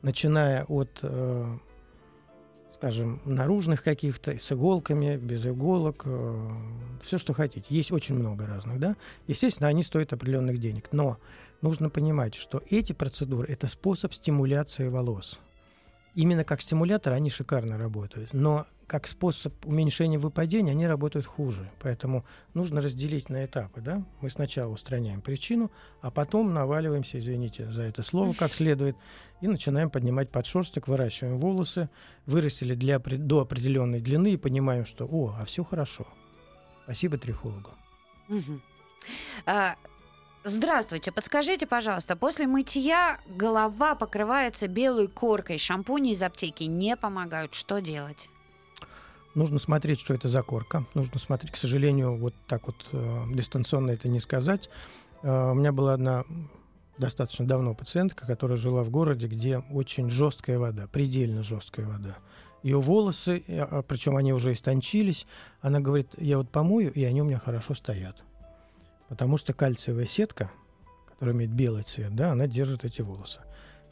Начиная 0.02 0.66
от, 0.66 0.90
э, 1.04 1.58
скажем, 2.74 3.22
наружных 3.26 3.84
каких-то, 3.84 4.40
с 4.40 4.52
иголками, 4.52 5.18
без 5.18 5.46
иголок, 5.46 6.08
все, 7.04 7.20
что 7.20 7.34
хотите. 7.34 7.68
Есть 7.70 7.92
очень 7.92 8.16
много 8.16 8.48
разных, 8.48 8.80
да. 8.80 8.96
Естественно, 9.28 9.70
они 9.70 9.84
стоят 9.84 10.12
определенных 10.12 10.58
денег, 10.58 10.90
но 10.92 11.20
нужно 11.62 11.92
понимать, 11.92 12.34
что 12.34 12.64
эти 12.72 12.92
процедуры– 12.92 13.48
это 13.50 13.68
способ 13.68 14.16
стимуляции 14.16 14.88
волос. 14.88 15.38
Именно 16.16 16.44
как 16.44 16.64
стимулятор 16.64 17.14
они 17.14 17.30
шикарно 17.30 17.78
работают, 17.78 18.34
но 18.34 18.66
как 18.90 19.08
способ 19.08 19.54
уменьшения 19.66 20.18
выпадения 20.18 20.72
они 20.72 20.88
работают 20.88 21.28
хуже. 21.28 21.70
Поэтому 21.80 22.26
нужно 22.56 22.82
разделить 22.82 23.30
на 23.30 23.46
этапы. 23.46 23.82
Да? 23.82 24.04
Мы 24.20 24.32
сначала 24.32 24.72
устраняем 24.72 25.22
причину, 25.22 25.72
а 26.02 26.10
потом 26.10 26.54
наваливаемся, 26.54 27.20
извините 27.20 27.72
за 27.72 27.84
это 27.84 28.02
слово, 28.02 28.34
как 28.34 28.52
следует, 28.52 28.98
и 29.42 29.48
начинаем 29.48 29.92
поднимать 29.92 30.32
подшерсток, 30.32 30.88
выращиваем 30.88 31.38
волосы, 31.38 31.88
вырастили 32.26 32.74
для, 32.74 32.98
до 32.98 33.42
определенной 33.42 34.02
длины 34.02 34.34
и 34.34 34.38
понимаем, 34.38 34.86
что 34.86 35.06
«О, 35.06 35.36
а 35.40 35.46
все 35.46 35.64
хорошо». 35.64 36.08
Спасибо 36.84 37.20
трихологу. 37.20 37.70
А, 39.46 39.76
Здравствуйте, 40.46 41.12
подскажите, 41.12 41.68
пожалуйста, 41.68 42.16
после 42.16 42.48
мытья 42.48 43.20
голова 43.28 43.94
покрывается 43.94 44.68
белой 44.68 45.08
коркой, 45.10 45.58
шампуни 45.58 46.14
из 46.14 46.24
аптеки 46.24 46.64
не 46.64 46.96
помогают. 46.96 47.54
Что 47.54 47.82
делать? 47.82 48.30
Нужно 49.40 49.58
смотреть, 49.58 50.02
что 50.02 50.14
это 50.14 50.28
за 50.28 50.42
корка. 50.42 50.84
Нужно 50.96 51.18
смотреть, 51.18 51.54
к 51.54 51.56
сожалению, 51.56 52.18
вот 52.18 52.34
так 52.46 52.68
вот 52.68 52.76
э, 52.92 53.24
дистанционно 53.34 53.92
это 53.92 54.10
не 54.10 54.20
сказать. 54.20 54.70
Э, 55.24 55.52
у 55.52 55.54
меня 55.54 55.72
была 55.72 55.94
одна 55.94 56.26
достаточно 56.98 57.48
давно 57.48 57.74
пациентка, 57.74 58.28
которая 58.28 58.58
жила 58.58 58.84
в 58.84 58.90
городе, 58.90 59.28
где 59.28 59.60
очень 59.72 60.10
жесткая 60.10 60.60
вода, 60.60 60.88
предельно 60.92 61.42
жесткая 61.42 61.86
вода. 61.86 62.18
Ее 62.64 62.82
волосы, 62.82 63.42
причем 63.88 64.18
они 64.18 64.34
уже 64.34 64.52
истончились, 64.52 65.26
она 65.62 65.80
говорит, 65.80 66.10
я 66.18 66.38
вот 66.38 66.50
помою, 66.50 66.92
и 66.92 67.02
они 67.06 67.22
у 67.22 67.26
меня 67.26 67.40
хорошо 67.40 67.76
стоят. 67.76 68.18
Потому 69.08 69.38
что 69.38 69.54
кальциевая 69.54 70.06
сетка, 70.06 70.52
которая 71.08 71.34
имеет 71.34 71.52
белый 71.52 71.84
цвет, 71.84 72.14
да, 72.14 72.34
она 72.34 72.46
держит 72.48 72.84
эти 72.84 73.02
волосы. 73.02 73.40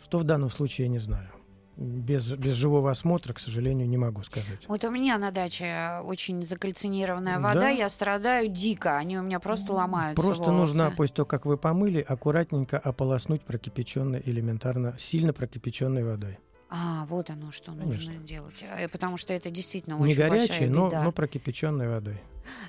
Что 0.03 0.17
в 0.17 0.25
данном 0.25 0.51
случае, 0.51 0.87
я 0.87 0.91
не 0.91 0.99
знаю. 0.99 1.29
Без, 1.77 2.25
без 2.31 2.55
живого 2.55 2.89
осмотра, 2.89 3.33
к 3.33 3.39
сожалению, 3.39 3.87
не 3.87 3.97
могу 3.97 4.23
сказать. 4.23 4.67
Вот 4.67 4.83
у 4.83 4.89
меня 4.89 5.19
на 5.19 5.29
даче 5.29 5.99
очень 6.03 6.43
закальцинированная 6.43 7.35
Да? 7.35 7.39
вода, 7.39 7.69
я 7.69 7.87
страдаю 7.89 8.49
дико, 8.49 8.97
они 8.97 9.19
у 9.19 9.21
меня 9.21 9.39
просто 9.39 9.73
ломаются. 9.73 10.19
Просто 10.19 10.45
волосы. 10.45 10.59
нужно, 10.59 10.91
после 10.91 11.15
того, 11.17 11.27
как 11.27 11.45
вы 11.45 11.55
помыли, 11.55 11.99
аккуратненько 11.99 12.79
ополоснуть 12.79 13.43
прокипяченной, 13.43 14.23
элементарно, 14.25 14.95
сильно 14.97 15.33
прокипяченной 15.33 16.03
водой. 16.03 16.39
А, 16.69 17.05
вот 17.05 17.29
оно, 17.29 17.51
что 17.51 17.71
нужно 17.71 18.11
Конечно. 18.11 18.27
делать. 18.27 18.61
Э, 18.61 18.87
Потому 18.89 19.17
что 19.17 19.33
это 19.33 19.49
действительно 19.49 19.95
не 19.95 20.01
очень 20.11 20.17
большая 20.17 20.47
горячей, 20.47 20.65
но, 20.67 20.87
беда. 20.87 21.03
но 21.03 21.11
прокипяченной 21.11 21.87
водой. 21.87 22.19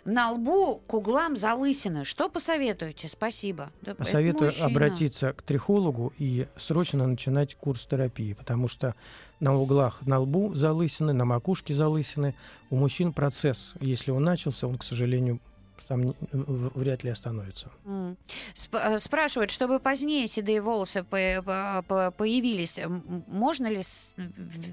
На 0.04 0.32
лбу 0.32 0.80
к 0.86 0.94
углам 0.94 1.36
залысины. 1.36 2.04
Что 2.04 2.28
посоветуете? 2.28 3.08
Спасибо. 3.08 3.70
Да, 3.82 3.92
это 3.92 4.04
Советую 4.04 4.46
мужчина. 4.46 4.66
обратиться 4.66 5.32
к 5.32 5.42
трихологу 5.42 6.12
и 6.18 6.46
срочно 6.56 7.06
начинать 7.06 7.54
курс 7.54 7.86
терапии, 7.86 8.32
потому 8.34 8.68
что 8.68 8.94
на 9.40 9.56
углах 9.56 10.04
на 10.06 10.18
лбу 10.20 10.54
залысины, 10.54 11.12
на 11.12 11.24
макушке 11.24 11.74
залысины. 11.74 12.34
У 12.70 12.76
мужчин 12.76 13.12
процесс, 13.12 13.72
если 13.80 14.10
он 14.10 14.24
начался, 14.24 14.66
он, 14.66 14.78
к 14.78 14.84
сожалению, 14.84 15.40
в- 15.88 16.78
вряд 16.78 17.04
ли 17.04 17.10
остановится. 17.10 17.70
М. 17.84 18.16
Сп- 18.54 18.78
э, 18.82 18.98
Спрашивают, 18.98 19.50
чтобы 19.50 19.78
позднее 19.80 20.26
седые 20.28 20.60
волосы 20.60 21.02
по- 21.04 21.42
по- 21.42 21.84
по- 21.86 22.10
появились, 22.10 22.78
можно 23.26 23.66
ли 23.68 23.82
с, 23.82 24.10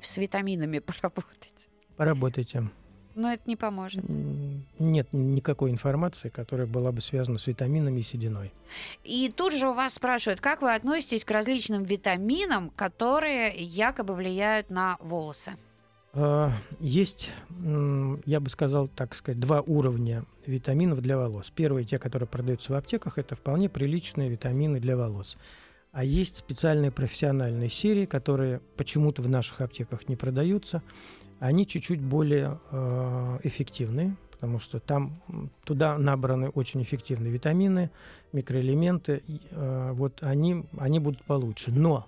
с 0.04 0.18
витаминами 0.18 0.80
поработать? 0.86 1.68
Поработайте. 1.98 2.70
Но 3.16 3.32
это 3.32 3.44
не 3.46 3.56
поможет. 3.56 4.04
Нет 4.78 5.08
никакой 5.14 5.72
информации, 5.72 6.28
которая 6.28 6.68
была 6.68 6.92
бы 6.92 7.00
связана 7.00 7.40
с 7.40 7.48
витаминами 7.48 8.02
и 8.02 8.04
сединой. 8.04 8.52
И 9.06 9.32
тут 9.34 9.54
же 9.54 9.70
у 9.70 9.74
вас 9.74 9.94
спрашивают, 9.94 10.42
как 10.42 10.62
вы 10.62 10.74
относитесь 10.76 11.24
к 11.24 11.32
различным 11.32 11.84
витаминам, 11.86 12.72
которые 12.72 13.56
якобы 13.56 14.16
влияют 14.16 14.70
на 14.70 14.98
волосы? 15.00 15.56
А, 16.18 16.54
Есть, 16.80 17.30
я 18.26 18.40
бы 18.40 18.50
сказал, 18.50 18.88
так 18.88 19.16
сказать, 19.16 19.40
два 19.40 19.62
уровня 19.62 20.24
витаминов 20.46 21.02
для 21.02 21.18
волос. 21.18 21.52
Первые, 21.54 21.86
те, 21.86 22.00
которые 22.00 22.28
продаются 22.28 22.72
в 22.72 22.76
аптеках, 22.76 23.18
это 23.18 23.36
вполне 23.36 23.68
приличные 23.68 24.30
витамины 24.30 24.80
для 24.80 24.96
волос. 24.96 25.36
А 25.92 26.06
есть 26.06 26.38
специальные 26.38 26.92
профессиональные 26.92 27.70
серии, 27.70 28.06
которые 28.06 28.62
почему-то 28.78 29.22
в 29.22 29.30
наших 29.30 29.60
аптеках 29.62 30.08
не 30.08 30.16
продаются. 30.16 30.82
они 31.40 31.68
чуть-чуть 31.68 32.02
более 32.02 32.60
э, 32.72 33.40
эффективны, 33.44 34.16
потому 34.32 34.60
что 34.60 34.80
там 34.80 35.22
туда 35.66 35.98
набраны 35.98 36.50
очень 36.50 36.82
эффективные 36.82 37.32
витамины, 37.32 37.92
микроэлементы. 38.32 39.22
э, 39.52 39.92
вот 39.94 40.20
они, 40.22 40.66
они 40.78 41.00
будут 41.00 41.24
получше. 41.24 41.72
Но 41.72 42.08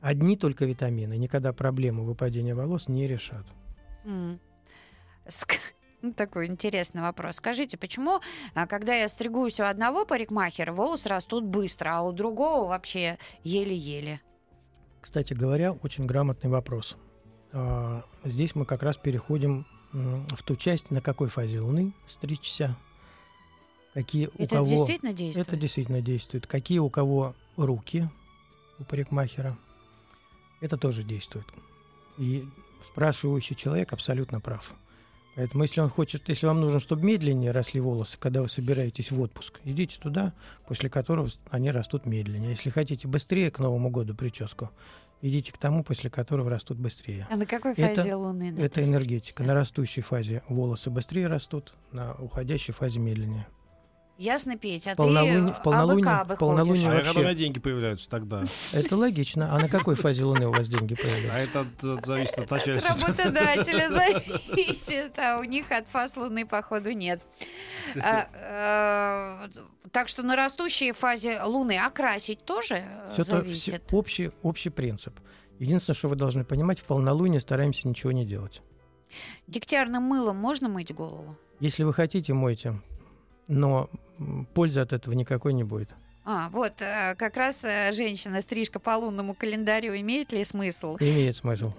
одни 0.00 0.36
только 0.36 0.64
витамины 0.64 1.16
никогда 1.16 1.52
проблему 1.52 2.04
выпадения 2.04 2.54
волос 2.54 2.88
не 2.88 3.06
решат. 3.06 3.46
М. 4.04 4.38
Ск- 5.26 5.58
ну, 6.02 6.12
Такой 6.12 6.46
интересный 6.46 7.02
вопрос. 7.02 7.36
Скажите, 7.36 7.76
почему, 7.76 8.20
а, 8.54 8.66
когда 8.66 8.94
я 8.94 9.08
стригусь 9.08 9.58
у 9.60 9.64
одного 9.64 10.04
парикмахера, 10.06 10.72
волосы 10.72 11.08
растут 11.08 11.44
быстро, 11.44 11.90
а 11.98 12.02
у 12.02 12.12
другого 12.12 12.68
вообще 12.68 13.18
еле-еле? 13.42 14.20
Кстати 15.00 15.34
говоря, 15.34 15.72
очень 15.72 16.06
грамотный 16.06 16.50
вопрос. 16.50 16.96
А, 17.52 18.04
Здесь 18.24 18.54
мы 18.54 18.64
как 18.64 18.82
раз 18.82 18.96
переходим 18.96 19.66
в 19.92 20.42
ту 20.42 20.56
часть, 20.56 20.90
на 20.90 21.00
какой 21.00 21.28
фазе 21.28 21.60
Луны 21.60 21.94
стричься, 22.08 22.76
какие 23.94 24.26
у 24.26 24.42
Это 24.42 24.56
кого... 24.56 24.68
действительно 24.68 25.12
действует? 25.14 25.48
Это 25.48 25.56
действительно 25.56 26.02
действует. 26.02 26.46
Какие 26.46 26.80
у 26.80 26.90
кого 26.90 27.34
руки 27.56 28.06
у 28.78 28.84
парикмахера, 28.84 29.56
это 30.60 30.76
тоже 30.76 31.02
действует. 31.02 31.46
И 32.18 32.48
спрашивающий 32.84 33.56
человек 33.56 33.92
абсолютно 33.92 34.40
прав. 34.40 34.74
Поэтому, 35.34 35.64
если 35.64 35.80
он 35.80 35.90
хочет, 35.90 36.26
если 36.30 36.46
вам 36.46 36.62
нужно, 36.62 36.80
чтобы 36.80 37.04
медленнее 37.04 37.50
росли 37.50 37.78
волосы, 37.78 38.16
когда 38.18 38.40
вы 38.40 38.48
собираетесь 38.48 39.10
в 39.10 39.20
отпуск, 39.20 39.60
идите 39.64 39.98
туда, 40.00 40.32
после 40.66 40.88
которого 40.88 41.28
они 41.50 41.70
растут 41.70 42.06
медленнее. 42.06 42.52
Если 42.52 42.70
хотите 42.70 43.06
быстрее 43.06 43.50
к 43.50 43.58
Новому 43.58 43.90
году 43.90 44.14
прическу, 44.14 44.70
идите 45.20 45.52
к 45.52 45.58
тому, 45.58 45.84
после 45.84 46.08
которого 46.08 46.48
растут 46.48 46.78
быстрее. 46.78 47.26
А 47.30 47.36
на 47.36 47.44
какой 47.44 47.72
Это- 47.74 47.96
фазе 47.96 48.14
Луны? 48.14 48.54
Это 48.58 48.82
энергетика. 48.82 49.42
На 49.42 49.52
растущей 49.52 50.00
фазе 50.00 50.42
волосы 50.48 50.88
быстрее 50.88 51.26
растут, 51.26 51.74
на 51.92 52.14
уходящей 52.14 52.72
фазе 52.72 52.98
медленнее. 52.98 53.46
Ясно, 54.18 54.56
Петь, 54.56 54.86
а 54.88 54.94
Полнолуние- 54.94 55.46
ты 55.48 55.52
в 55.52 55.62
полнолуние- 55.62 56.04
абы-кабы 56.06 56.36
в 56.36 56.38
полнолуние 56.38 56.88
А 56.88 56.90
вообще- 56.94 57.04
когда 57.04 57.20
у 57.20 57.22
меня 57.24 57.34
деньги 57.34 57.58
появляются 57.60 58.08
тогда? 58.08 58.44
Это 58.72 58.96
логично. 58.96 59.54
А 59.54 59.58
на 59.58 59.68
какой 59.68 59.94
фазе 59.94 60.24
Луны 60.24 60.46
у 60.46 60.52
вас 60.52 60.68
деньги 60.68 60.94
А 60.94 60.96
появляются? 60.96 61.58
это 61.58 61.60
от- 61.60 61.98
от- 61.98 62.06
зависит 62.06 62.38
от 62.38 62.44
От 62.44 62.50
начальства. 62.52 62.90
работодателя 63.08 63.90
зависит, 63.90 65.18
а 65.18 65.38
у 65.38 65.44
них 65.44 65.70
от 65.70 65.86
фаз 65.88 66.16
Луны, 66.16 66.46
походу, 66.46 66.92
нет. 66.92 67.20
А, 68.02 69.46
э, 69.46 69.48
Так 69.92 70.08
что 70.08 70.22
на 70.22 70.34
растущей 70.36 70.92
фазе 70.92 71.42
Луны 71.42 71.78
окрасить 71.78 72.44
тоже 72.44 72.84
э, 73.16 73.22
зависит? 73.22 73.82
все- 73.86 73.96
общий, 73.96 74.30
общий 74.42 74.70
принцип. 74.70 75.18
Единственное, 75.58 75.96
что 75.96 76.08
вы 76.08 76.16
должны 76.16 76.44
понимать, 76.44 76.80
в 76.80 76.84
полнолуние 76.84 77.40
стараемся 77.40 77.86
ничего 77.88 78.12
не 78.12 78.24
делать. 78.26 78.60
Дегтярным 79.46 80.02
мылом 80.02 80.36
можно 80.36 80.68
мыть 80.68 80.92
голову? 80.94 81.36
Если 81.60 81.82
вы 81.84 81.94
хотите, 81.94 82.34
мойте, 82.34 82.80
но 83.48 83.90
пользы 84.54 84.80
от 84.80 84.92
этого 84.92 85.14
никакой 85.14 85.52
не 85.52 85.64
будет. 85.64 85.90
А, 86.24 86.48
вот, 86.50 86.72
э, 86.80 87.14
как 87.16 87.36
раз 87.36 87.62
э, 87.62 87.92
женщина, 87.92 88.42
стрижка 88.42 88.80
по 88.80 88.96
лунному 88.96 89.32
календарю, 89.34 89.94
имеет 89.96 90.32
ли 90.32 90.44
смысл? 90.44 90.96
Имеет 90.98 91.36
смысл. 91.36 91.72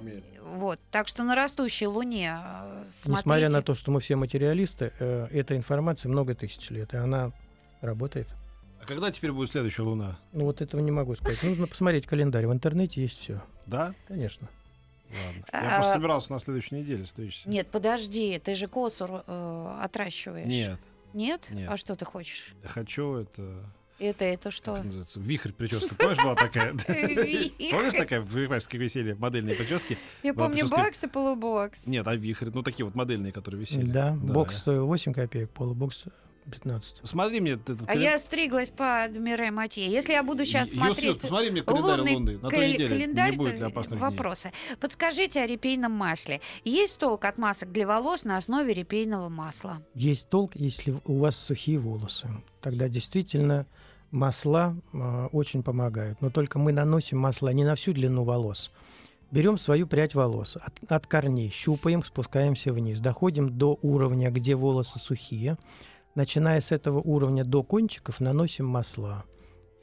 Вот, 0.54 0.80
так 0.90 1.10
что 1.10 1.24
на 1.24 1.36
растущей 1.36 1.88
Луне 1.88 2.38
э, 2.40 2.86
смотрите. 2.88 3.12
Несмотря 3.12 3.50
на 3.50 3.62
то, 3.62 3.74
что 3.74 3.92
мы 3.92 4.00
все 4.00 4.16
материалисты, 4.16 4.94
э, 5.00 5.28
эта 5.32 5.58
информация 5.58 6.10
много 6.10 6.34
тысяч 6.34 6.70
лет, 6.70 6.94
и 6.94 6.98
она 6.98 7.34
работает. 7.82 8.30
А 8.82 8.86
когда 8.86 9.12
теперь 9.12 9.34
будет 9.34 9.50
следующая 9.50 9.82
луна? 9.82 10.18
Ну 10.32 10.46
вот 10.46 10.62
этого 10.62 10.80
не 10.80 10.92
могу 10.92 11.16
сказать. 11.16 11.44
Нужно 11.44 11.68
посмотреть 11.68 12.06
календарь. 12.08 12.48
В 12.48 12.54
интернете 12.54 13.02
есть 13.02 13.20
все. 13.20 13.42
Да? 13.66 13.94
Конечно. 14.08 14.48
Ладно. 15.10 15.44
А- 15.52 15.64
Я 15.64 15.76
просто 15.76 15.94
собирался 15.94 16.32
на 16.32 16.40
следующей 16.40 16.76
неделе 16.76 17.06
стричься. 17.06 17.50
Нет, 17.50 17.68
подожди, 17.68 18.40
ты 18.40 18.56
же 18.56 18.68
косу 18.68 19.24
э, 19.28 19.78
отращиваешь. 19.82 20.48
Нет, 20.48 20.80
Нет? 21.14 21.48
Нет. 21.50 21.70
А 21.72 21.78
что 21.78 21.96
ты 21.96 22.06
хочешь? 22.06 22.54
я 22.64 22.70
хочу 22.70 23.16
это... 23.16 23.66
Это, 24.00 24.26
это 24.26 24.44
Как 24.44 24.54
что? 24.54 24.76
это 24.76 24.86
называется? 24.86 25.20
Вихрь 25.20 25.52
прическа. 25.52 25.96
Помнишь, 25.96 26.18
была 26.18 26.36
такая? 26.36 26.74
Помнишь 27.72 27.94
такая 27.94 28.22
в 28.22 28.32
парикмахерской 28.32 28.80
висели 28.80 29.14
модельные 29.14 29.56
прически? 29.56 29.98
Я 30.22 30.36
помню 30.36 30.68
бакс 30.68 31.04
и 31.04 31.08
полубокс. 31.08 31.88
Нет, 31.88 32.08
а 32.08 32.16
вихрь. 32.16 32.50
Ну, 32.54 32.62
такие 32.62 32.86
вот 32.86 32.94
модельные, 32.94 33.32
которые 33.32 33.62
висели. 33.62 33.90
Да, 33.90 34.12
бокс 34.12 34.58
стоил 34.58 34.86
8 34.86 35.14
копеек, 35.14 35.50
полубокс 35.50 36.04
15. 36.52 37.02
Смотри 37.04 37.40
мне 37.40 37.52
этот 37.52 37.80
А 37.88 37.96
я 37.96 38.18
стриглась 38.18 38.70
под 38.70 39.18
Мире 39.18 39.52
Матье. 39.52 39.86
Если 39.86 40.14
я 40.14 40.24
буду 40.24 40.46
сейчас 40.46 40.68
Юс, 40.68 40.76
Юс, 40.76 40.86
смотреть 40.86 41.22
посмотри 41.22 41.52
мне 41.52 41.64
календарь 41.64 42.00
лунный 42.00 42.14
Луны. 42.16 42.40
На 42.42 42.50
той 42.50 42.60
кал- 42.60 42.68
неделе 42.68 42.90
календарь, 42.90 43.32
не 43.32 43.38
будет 43.38 43.54
ли 43.60 43.62
опасных 43.62 44.00
дней? 44.00 44.10
вопросы. 44.10 44.52
Подскажите 44.80 45.42
о 45.42 45.48
репейном 45.48 45.92
масле. 45.92 46.42
Есть 46.64 46.98
толк 46.98 47.26
от 47.26 47.38
масок 47.38 47.72
для 47.72 47.86
волос 47.88 48.24
на 48.24 48.38
основе 48.38 48.74
репейного 48.74 49.30
масла? 49.30 49.82
Есть 49.94 50.30
толк, 50.30 50.56
если 50.56 51.00
у 51.06 51.20
вас 51.20 51.36
сухие 51.38 51.80
волосы. 51.80 52.28
Тогда 52.62 52.88
действительно 52.90 53.66
масла 54.12 54.76
э, 54.94 55.28
очень 55.32 55.64
помогают. 55.64 56.22
Но 56.22 56.30
только 56.30 56.60
мы 56.60 56.72
наносим 56.72 57.20
масла 57.20 57.50
не 57.50 57.64
на 57.64 57.76
всю 57.76 57.94
длину 57.94 58.24
волос. 58.24 58.72
Берем 59.30 59.58
свою 59.58 59.88
прядь 59.88 60.16
волос 60.16 60.56
от, 60.56 60.74
от 60.88 61.06
корней, 61.06 61.50
щупаем, 61.50 62.02
спускаемся 62.04 62.72
вниз, 62.72 63.02
доходим 63.02 63.58
до 63.58 63.78
уровня, 63.82 64.32
где 64.32 64.56
волосы 64.56 65.00
сухие. 65.00 65.58
Начиная 66.18 66.62
с 66.62 66.72
этого 66.72 67.00
уровня 67.00 67.46
до 67.46 67.62
кончиков 67.62 68.20
наносим 68.20 68.66
масла 68.66 69.24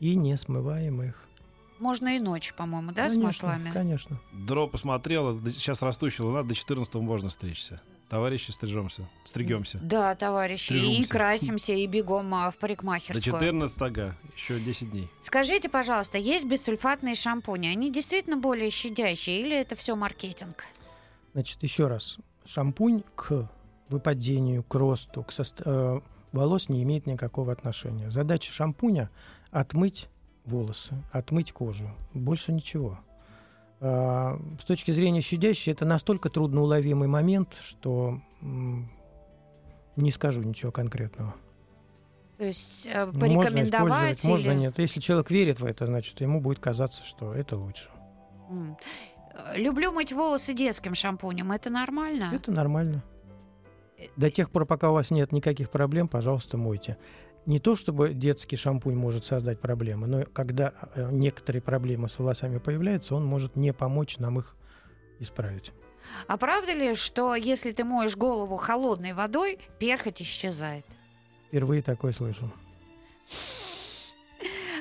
и 0.01 0.17
не 0.17 0.37
смываем 0.37 1.01
их. 1.01 1.29
Можно 1.79 2.17
и 2.17 2.19
ночью, 2.19 2.57
по-моему, 2.57 2.91
да, 2.91 3.09
с 3.09 3.13
Конечно, 3.13 3.25
маслами? 3.47 3.71
Конечно. 3.71 4.21
Дро 4.33 4.67
посмотрела, 4.67 5.41
сейчас 5.53 5.81
растущая 5.81 6.25
луна, 6.25 6.43
до 6.43 6.57
14 6.57 6.93
можно 6.97 7.31
стричься. 7.31 7.81
Товарищи, 8.09 8.51
стрижемся, 8.51 9.09
стригемся. 9.25 9.79
Да, 9.81 10.13
товарищи, 10.17 10.73
и 10.73 10.79
Стрижемся. 10.79 11.09
красимся, 11.09 11.73
и 11.73 11.87
бегом 11.87 12.35
а, 12.35 12.51
в 12.51 12.55
До 12.55 12.61
парикмахерскую. 12.63 13.23
14 13.23 13.83
ага, 13.83 14.17
еще 14.37 14.59
10 14.59 14.91
дней. 14.91 15.09
Скажите, 15.23 15.69
пожалуйста, 15.69 16.19
есть 16.19 16.47
бессульфатные 16.47 17.15
шампуни? 17.15 17.69
Они 17.69 17.93
действительно 17.93 18.39
более 18.39 18.71
щадящие 18.71 19.41
или 19.41 19.57
это 19.57 19.77
все 19.77 19.95
маркетинг? 19.95 20.65
Значит, 21.33 21.63
еще 21.63 21.87
раз. 21.87 22.17
Шампунь 22.45 23.05
к 23.15 23.49
выпадению, 23.89 24.65
к 24.65 24.75
росту, 24.75 25.23
к 25.23 25.31
сост- 25.33 25.63
э, 25.65 26.01
волос 26.35 26.69
не 26.69 26.83
имеет 26.83 27.07
никакого 27.07 27.53
отношения. 27.53 28.11
Задача 28.11 28.53
шампуня– 28.53 29.11
отмыть 29.51 30.09
волосы, 30.45 30.95
отмыть 31.13 31.53
кожу. 31.53 31.89
Больше 32.13 32.53
ничего. 32.53 32.99
А, 33.81 34.39
С 34.61 34.65
точки 34.65 34.91
зрения 34.91 35.21
щадящей, 35.21 35.73
это 35.73 35.85
настолько 35.85 36.29
трудноуловимый 36.31 37.09
момент, 37.09 37.55
что 37.63 38.21
м, 38.43 38.91
не 39.97 40.11
скажу 40.11 40.43
ничего 40.43 40.73
конкретного. 40.73 41.35
То 42.39 42.45
есть 42.45 42.87
э, 42.87 43.07
Можно 43.07 43.21
порекомендовать 43.21 44.25
можно 44.25 44.51
или- 44.51 44.59
нет. 44.59 44.79
Если 44.79 44.99
человек 45.01 45.31
верит 45.31 45.61
в 45.61 45.65
это, 45.65 45.87
значит, 45.87 46.21
ему 46.21 46.41
будет 46.41 46.59
казаться, 46.59 47.05
что 47.05 47.33
это 47.33 47.57
лучше. 47.57 47.89
Э, 48.51 49.57
Люблю 49.57 49.93
мыть 49.93 50.13
волосы 50.13 50.53
детским 50.53 50.95
шампунем. 50.95 51.53
Это 51.53 51.71
нормально? 51.71 52.31
Это 52.35 52.51
нормально. 52.51 53.03
До 54.17 54.31
тех 54.31 54.51
пор, 54.51 54.67
пока 54.67 54.91
у 54.91 54.95
вас 54.95 55.11
нет 55.11 55.33
никаких 55.33 55.71
проблем, 55.71 56.09
пожалуйста, 56.09 56.57
мойте. 56.57 56.97
Не 57.47 57.61
то, 57.61 57.77
чтобы 57.77 58.15
детский 58.15 58.57
шампунь 58.57 58.95
может 58.95 59.25
создать 59.25 59.61
проблемы, 59.61 60.07
но 60.07 60.25
когда 60.33 60.73
э, 60.95 61.11
некоторые 61.13 61.61
проблемы 61.61 62.09
с 62.09 62.19
волосами 62.19 62.59
появляются, 62.59 63.15
он 63.15 63.25
может 63.27 63.57
не 63.57 63.73
помочь 63.73 64.19
нам 64.19 64.39
их 64.39 64.57
исправить. 65.19 65.73
А 66.27 66.37
правда 66.37 66.73
ли, 66.73 66.95
что 66.95 67.35
если 67.35 67.73
ты 67.73 67.85
моешь 67.85 68.17
голову 68.17 68.57
холодной 68.57 69.13
водой, 69.13 69.59
перхоть 69.79 70.23
исчезает? 70.23 70.87
Впервые 71.49 71.83
такое 71.83 72.13
слышу. 72.13 72.51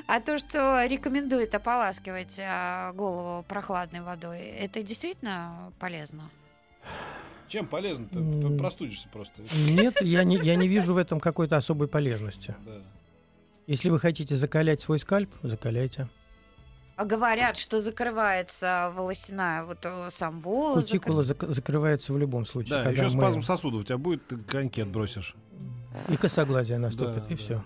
А 0.06 0.20
то, 0.20 0.36
что 0.36 0.84
рекомендует 0.84 1.54
ополаскивать 1.54 2.38
а, 2.38 2.92
голову 2.92 3.42
прохладной 3.44 4.02
водой, 4.02 4.40
это 4.40 4.82
действительно 4.82 5.72
полезно? 5.78 6.30
Чем 7.48 7.66
полезно-то? 7.66 8.18
М. 8.18 8.58
Простудишься 8.58 9.08
просто. 9.12 9.42
Нет, 9.70 10.00
я 10.02 10.24
не, 10.24 10.36
я 10.36 10.56
не 10.56 10.68
вижу 10.68 10.94
в 10.94 10.96
этом 10.96 11.20
какой-то 11.20 11.56
особой 11.56 11.88
полезности. 11.88 12.54
Да. 12.66 12.80
Если 13.66 13.88
вы 13.88 13.98
хотите 13.98 14.36
закалять 14.36 14.82
свой 14.82 14.98
скальп, 14.98 15.30
закаляйте. 15.42 16.08
А 16.96 17.06
говорят, 17.06 17.56
что 17.56 17.80
закрывается 17.80 18.92
волосяная, 18.94 19.64
вот 19.64 19.78
э, 19.84 20.08
сам 20.12 20.40
волос. 20.40 20.84
Кутикула 20.84 21.22
зак- 21.22 21.52
закрывается 21.52 22.12
в 22.12 22.18
любом 22.18 22.44
случае. 22.46 22.82
Да, 22.84 22.90
еще 22.90 23.04
мы- 23.04 23.10
спазм 23.10 23.42
сосудов 23.42 23.80
у 23.80 23.84
тебя 23.84 23.96
будет, 23.98 24.26
ты 24.26 24.36
коньки 24.36 24.82
отбросишь. 24.82 25.34
И 26.08 26.16
косоглазие 26.16 26.78
наступит, 26.78 27.26
Да, 27.26 27.34
и 27.34 27.36
да. 27.36 27.42
все. 27.42 27.64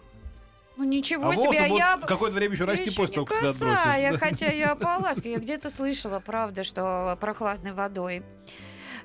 Ну 0.77 0.85
ничего 0.85 1.31
а 1.31 1.37
себе, 1.37 1.59
а 1.59 1.67
я... 1.67 1.99
какое-то 1.99 2.37
время 2.37 2.55
еще 2.55 2.63
я 2.63 2.71
расти 2.71 2.91
после 2.91 3.17
того, 3.17 3.27
как 3.27 3.41
ты 3.41 3.47
отбросишь. 3.49 4.21
хотя 4.21 4.47
я 4.53 4.73
ополаскиваю. 4.73 5.33
Я 5.33 5.39
где-то 5.41 5.71
слышала, 5.71 6.21
правда, 6.21 6.63
что 6.63 7.19
прохладной 7.21 7.73
водой. 7.73 8.23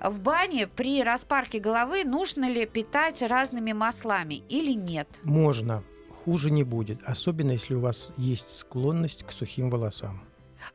В 0.04 0.20
бане 0.20 0.68
при 0.68 1.02
распарке 1.02 1.60
головы 1.60 2.04
нужно 2.04 2.50
ли 2.50 2.66
питать 2.66 3.22
разными 3.22 3.72
маслами 3.72 4.44
или 4.50 4.74
нет? 4.74 5.08
Можно. 5.24 5.82
Хуже 6.26 6.52
не 6.52 6.64
будет. 6.64 7.00
Особенно, 7.06 7.52
если 7.52 7.74
у 7.74 7.80
вас 7.80 8.12
есть 8.18 8.58
склонность 8.58 9.24
к 9.24 9.32
сухим 9.32 9.70
волосам. 9.70 10.22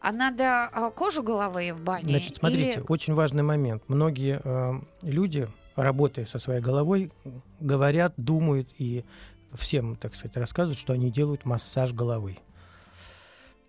А 0.01 0.13
надо 0.13 0.65
а, 0.65 0.91
кожу 0.91 1.23
головы 1.23 1.73
в 1.75 1.83
бане? 1.83 2.09
Значит, 2.09 2.37
смотрите, 2.37 2.73
или... 2.73 2.85
очень 2.89 3.15
важный 3.15 3.43
момент. 3.43 3.83
Многие 3.89 4.41
э, 4.43 4.81
люди, 5.03 5.47
работая 5.77 6.25
со 6.25 6.39
своей 6.39 6.61
головой, 6.61 7.11
говорят, 7.61 8.15
думают 8.17 8.69
и 8.79 9.05
всем, 9.55 9.97
так 9.97 10.15
сказать, 10.15 10.37
рассказывают, 10.39 10.79
что 10.79 10.95
они 10.95 11.11
делают 11.11 11.45
массаж 11.45 11.93
головы. 11.93 12.39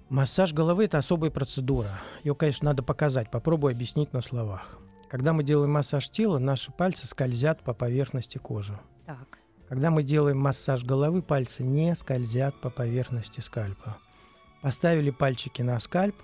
Массаж 0.09 0.53
головы– 0.53 0.85
это 0.85 0.97
особая 0.97 1.31
процедура. 1.31 1.99
Ее, 2.23 2.33
конечно, 2.33 2.65
надо 2.65 2.81
показать. 2.81 3.29
Попробую 3.29 3.71
объяснить 3.71 4.11
на 4.13 4.21
словах. 4.21 4.79
Когда 5.09 5.33
мы 5.33 5.43
делаем 5.43 5.71
массаж 5.71 6.09
тела, 6.09 6.37
наши 6.37 6.71
пальцы 6.71 7.07
скользят 7.07 7.63
по 7.63 7.73
поверхности 7.73 8.37
кожи. 8.37 8.77
Так. 9.07 9.39
Когда 9.67 9.89
мы 9.89 10.03
делаем 10.03 10.37
массаж 10.39 10.83
головы, 10.83 11.21
пальцы 11.21 11.63
не 11.63 11.95
скользят 11.95 12.59
по 12.61 12.69
поверхности 12.69 13.39
скальпа. 13.39 13.97
Поставили 14.61 15.09
пальчики 15.09 15.61
на 15.63 15.79
скальп, 15.79 16.15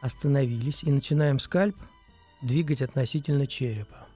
остановились 0.00 0.82
и 0.82 0.90
начинаем 0.90 1.38
скальп 1.38 1.76
двигать 2.42 2.82
относительно 2.82 3.46
черепа. 3.46 4.06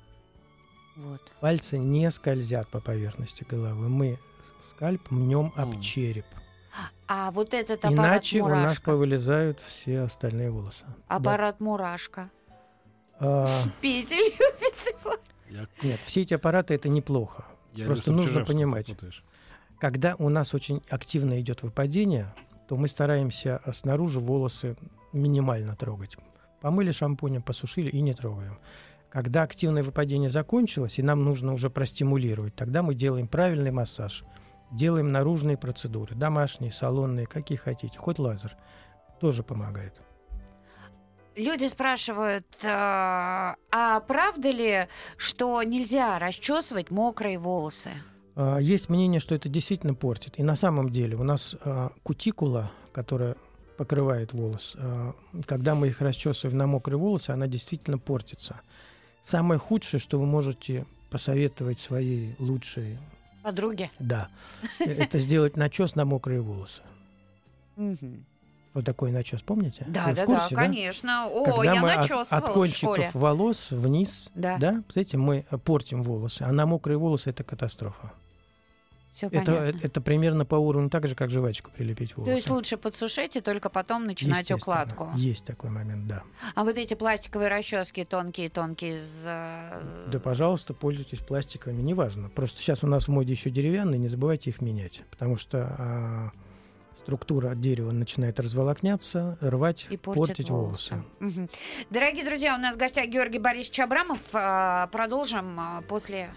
Вот. 0.97 1.21
Пальцы 1.41 1.79
не 1.79 2.11
скользят 2.11 2.69
по 2.69 2.81
поверхности 2.81 3.47
головы. 3.49 3.89
Мы 3.89 4.19
скальп 4.75 5.11
мнем 5.11 5.53
об 5.57 5.81
череп. 5.81 6.27
А 7.07 7.31
вот 7.31 7.55
этот 7.55 7.85
аппарат 7.85 7.93
Иначе 7.93 8.43
у 8.43 8.49
нас 8.49 8.59
мурашка. 8.59 8.83
повылезают 8.83 9.61
все 9.61 10.01
остальные 10.01 10.51
волосы. 10.51 10.85
Да. 10.87 11.17
Аппарат 11.17 11.61
мурашка. 11.61 12.31
А, 13.21 13.47
Петя 13.81 14.15
любит 14.15 14.95
его. 15.05 15.17
Нет, 15.83 16.01
все 16.07 16.23
эти 16.23 16.35
аппараты 16.35 16.75
это 16.75 16.89
неплохо. 16.89 17.45
я 17.75 17.87
Просто 17.87 18.11
Люстру 18.11 18.35
нужно 18.35 18.45
понимать. 18.45 18.87
Когда 19.79 20.15
у 20.19 20.29
нас 20.29 20.55
очень 20.55 20.83
активно 20.89 21.41
идет 21.41 21.63
выпадение, 21.63 22.35
то 22.69 22.77
мы 22.77 22.89
стараемся 22.89 23.61
а, 23.65 23.73
снаружи 23.73 24.21
волосы 24.21 24.77
минимально 25.13 25.77
трогать. 25.77 26.17
Помыли 26.61 26.93
шампунем, 26.93 27.43
посушили 27.43 27.91
и 27.91 28.01
не 28.01 28.15
трогаем. 28.15 28.59
Когда 29.11 29.43
активное 29.43 29.83
выпадение 29.83 30.31
закончилось, 30.31 30.99
и 30.99 31.03
нам 31.03 31.25
нужно 31.25 31.53
уже 31.53 31.69
простимулировать, 31.69 32.55
тогда 32.55 32.83
мы 32.83 32.95
делаем 32.95 33.27
правильный 33.27 33.73
массаж. 33.73 34.25
Делаем 34.71 35.11
наружные 35.11 35.57
процедуры, 35.57 36.15
домашние, 36.15 36.73
салонные, 36.73 37.27
какие 37.27 37.59
хотите, 37.59 37.99
хоть 37.99 38.21
лазер. 38.21 38.57
Тоже 39.19 39.43
помогает. 39.43 39.95
Люди 41.41 41.67
спрашивают, 41.69 42.45
а, 42.63 43.57
а 43.73 44.01
правда 44.01 44.51
ли, 44.51 44.89
что 45.17 45.63
нельзя 45.63 46.19
расчесывать 46.19 46.91
мокрые 46.91 47.39
волосы? 47.39 47.93
А, 48.37 48.59
Есть 48.59 48.91
мнение, 48.91 49.21
что 49.21 49.35
это 49.35 49.49
действительно 49.49 49.95
портит. 49.95 50.39
И 50.39 50.43
на 50.43 50.55
самом 50.55 50.91
деле 50.91 51.17
у 51.17 51.23
нас 51.23 51.57
а, 51.65 51.93
кутикула, 52.03 52.71
которая 52.93 53.37
покрывает 53.79 54.35
волос, 54.35 54.77
когда 55.47 55.75
мы 55.75 55.87
их 55.89 56.03
расчесываем 56.03 56.59
на 56.59 56.67
мокрые 56.67 56.99
волосы, 56.99 57.31
она 57.31 57.47
действительно 57.47 57.97
портится. 57.97 58.61
Самое 59.25 59.59
худшее, 59.59 59.99
что 60.01 60.21
вы 60.21 60.27
можете 60.27 60.85
посоветовать 61.09 61.81
своей 61.81 62.37
лучшей, 62.39 62.99
Подруги? 63.43 63.91
да, 63.99 64.29
это 64.79 65.19
сделать 65.21 65.57
начес 65.57 65.95
на 65.95 66.05
мокрые 66.05 66.43
волосы. 66.43 66.83
Что 68.71 68.83
такое 68.83 69.11
начес, 69.13 69.41
помните? 69.43 69.85
Да, 69.89 70.07
Вы 70.07 70.13
в 70.13 70.17
да, 70.17 70.27
курсе, 70.27 70.55
да, 70.55 70.57
конечно. 70.57 71.27
О, 71.27 71.45
Когда 71.45 71.75
я 71.75 71.81
мы 71.81 71.93
от, 71.93 71.97
начесывала 71.99 72.25
от 72.45 72.49
в 72.49 72.53
кончиков 72.53 72.79
школе. 72.97 73.11
волос 73.15 73.71
вниз, 73.71 74.31
Да. 74.35 74.59
да, 74.59 74.83
этим 74.95 75.21
мы 75.23 75.45
э, 75.51 75.59
портим 75.59 76.03
волосы, 76.05 76.43
а 76.43 76.53
на 76.53 76.67
мокрые 76.67 76.97
волосы 76.97 77.31
это 77.31 77.43
катастрофа. 77.43 78.13
Все 79.13 79.27
Это, 79.27 79.45
понятно. 79.45 79.81
это 79.83 80.01
примерно 80.01 80.45
по 80.45 80.55
уровню 80.55 80.89
так 80.89 81.09
же, 81.09 81.17
как 81.17 81.31
жвачку 81.31 81.73
прилепить 81.77 82.17
волосы. 82.17 82.31
То 82.31 82.37
есть 82.37 82.49
лучше 82.49 82.77
подсушить 82.77 83.35
и 83.35 83.41
только 83.41 83.69
потом 83.69 84.07
начинать 84.07 84.49
укладку. 84.53 85.09
Есть 85.17 85.45
такой 85.45 85.71
момент, 85.71 86.07
да. 86.07 86.23
А 86.55 86.63
вот 86.63 86.77
эти 86.79 86.95
пластиковые 86.95 87.49
расчески 87.49 88.05
тонкие-тонкие 88.05 89.01
э, 89.25 89.83
Да, 90.13 90.21
пожалуйста, 90.21 90.75
пользуйтесь 90.75 91.19
пластиковыми, 91.19 91.83
неважно. 91.83 92.29
Просто 92.29 92.61
сейчас 92.61 92.85
у 92.85 92.87
нас 92.87 93.09
в 93.09 93.11
моде 93.11 93.33
еще 93.33 93.51
деревянные, 93.51 93.99
не 93.99 94.09
забывайте 94.09 94.51
их 94.51 94.61
менять, 94.61 95.03
потому 95.11 95.37
что 95.37 95.75
а, 95.77 96.31
структура 97.03 97.51
от 97.51 97.61
дерева 97.61 97.91
начинает 97.93 98.39
разволокняться, 98.39 99.39
рвать, 99.41 99.87
И 99.91 99.97
портит, 99.97 100.27
портить 100.29 100.51
волосы. 100.51 101.03
волосы. 101.19 101.49
Дорогие 101.91 102.25
друзья, 102.25 102.55
у 102.55 102.59
нас 102.59 102.77
в 102.77 102.79
гостях 102.79 103.07
Георгий 103.07 103.39
Борисович 103.39 103.81
Абрамов. 103.81 104.21
А, 104.33 104.87
Продолжим 104.89 105.59
а, 105.59 105.83
после... 105.89 106.31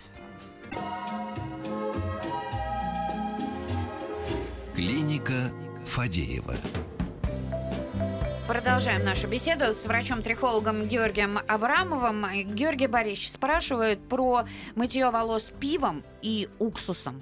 Клиника 4.76 5.52
Фадеева. 5.86 6.56
Продолжаем 8.48 9.06
нашу 9.06 9.28
беседу 9.28 9.66
с 9.74 9.86
врачом-трихологом 9.86 10.88
Георгием 10.88 11.40
Абрамовым. 11.48 12.26
Георгий 12.54 12.88
Борисович 12.88 13.32
спрашивает 13.32 14.00
про 14.08 14.44
мытье 14.76 15.10
волос 15.12 15.52
пивом 15.60 16.04
и 16.22 16.50
уксусом. 16.60 17.22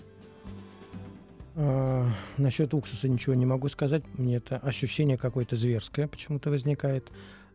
А, 1.55 2.07
насчет 2.37 2.73
уксуса 2.73 3.07
ничего 3.07 3.35
не 3.35 3.45
могу 3.45 3.67
сказать. 3.69 4.03
Мне 4.17 4.37
это 4.37 4.57
ощущение 4.57 5.17
какое-то 5.17 5.55
зверское 5.55 6.07
почему-то 6.07 6.49
возникает. 6.49 7.09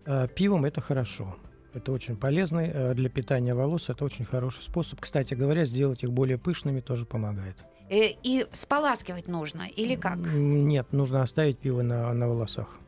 А, 0.05 0.27
пивом 0.29 0.65
это 0.65 0.81
хорошо. 0.81 1.37
Это 1.75 1.93
очень 1.93 2.17
полезный 2.17 2.71
э, 2.73 2.95
для 2.95 3.11
питания 3.11 3.55
волос. 3.55 3.91
Это 3.91 4.03
очень 4.05 4.25
хороший 4.25 4.63
способ. 4.63 4.99
Кстати 4.99 5.35
говоря, 5.35 5.67
сделать 5.67 6.03
их 6.05 6.11
более 6.11 6.39
пышными 6.39 6.81
тоже 6.81 7.05
помогает. 7.05 7.57
Э, 7.91 8.13
И 8.23 8.47
споласкивать 8.53 9.29
нужно 9.29 9.69
или 9.69 9.95
как? 9.95 10.17
Нет, 10.17 10.91
нужно 10.93 11.23
оставить 11.23 11.59
пиво 11.59 11.83
на, 11.83 12.11
на 12.15 12.29
волосах. 12.29 12.79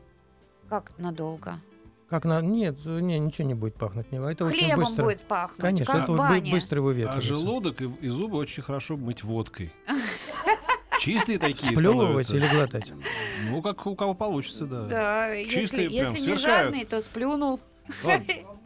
Как 0.69 0.91
надолго? 0.97 1.59
Как 2.09 2.25
на... 2.25 2.41
Нет, 2.41 2.83
не, 2.83 3.19
ничего 3.19 3.47
не 3.47 3.53
будет 3.53 3.75
пахнуть. 3.75 4.11
не- 4.11 4.17
Это 4.17 4.45
очень 4.45 4.65
Хлебом 4.65 4.85
быстро. 4.85 5.03
будет 5.03 5.21
пахнуть, 5.21 5.61
Конечно, 5.61 5.93
как 5.93 6.03
это 6.09 6.51
быстро 6.51 6.79
А 6.79 6.81
выветривается. 6.81 7.21
желудок 7.29 7.81
и, 7.83 7.85
и 8.01 8.09
зубы 8.09 8.37
очень 8.37 8.63
хорошо 8.63 8.97
мыть 8.97 9.23
водкой. 9.23 9.71
Чистые 11.13 11.39
такие 11.39 11.75
Сплевывать 11.75 12.29
или 12.29 12.47
глотать? 12.47 12.91
Ну, 13.49 13.61
как 13.61 13.85
у 13.85 13.95
кого 13.95 14.13
получится, 14.13 14.65
да. 14.65 14.85
Да, 14.85 15.33
если, 15.33 15.61
Чистые 15.61 15.89
прям 15.89 16.13
если 16.13 16.29
не 16.29 16.35
жадный, 16.35 16.85
то 16.85 17.01
сплюнул. 17.01 17.59
А 18.05 18.19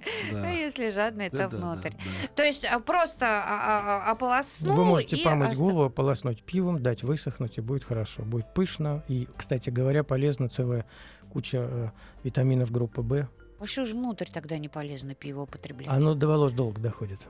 да. 0.31 0.49
если 0.49 0.89
жадный, 0.89 1.29
то 1.29 1.37
Да, 1.37 1.49
внутрь. 1.49 1.91
да, 1.91 1.97
да. 1.97 2.27
То 2.35 2.43
есть 2.43 2.65
а, 2.65 2.79
просто 2.79 3.25
а, 3.25 4.01
а, 4.05 4.11
ополоснул 4.11 4.75
Вы 4.75 4.85
можете 4.85 5.15
и 5.15 5.23
помыть 5.23 5.57
голову, 5.57 5.83
ополоснуть 5.83 6.43
пивом, 6.43 6.83
дать 6.83 7.03
высохнуть, 7.03 7.57
и 7.57 7.61
будет 7.61 7.85
хорошо. 7.85 8.23
Будет 8.23 8.53
пышно. 8.53 9.03
И, 9.07 9.27
кстати 9.37 9.69
говоря, 9.69 10.03
полезно 10.03 10.49
целая 10.49 10.85
куча 11.31 11.57
э, 11.69 11.89
витаминов 12.23 12.71
группы 12.71 13.01
В. 13.01 13.29
А 13.59 13.65
что 13.65 13.85
же 13.85 13.95
внутрь 13.95 14.27
тогда 14.31 14.57
не 14.57 14.67
полезно 14.67 15.15
пиво 15.15 15.43
употреблять? 15.43 15.87
Оно 15.87 16.15
до 16.15 16.27
волос 16.27 16.51
долго 16.51 16.81
доходит. 16.81 17.21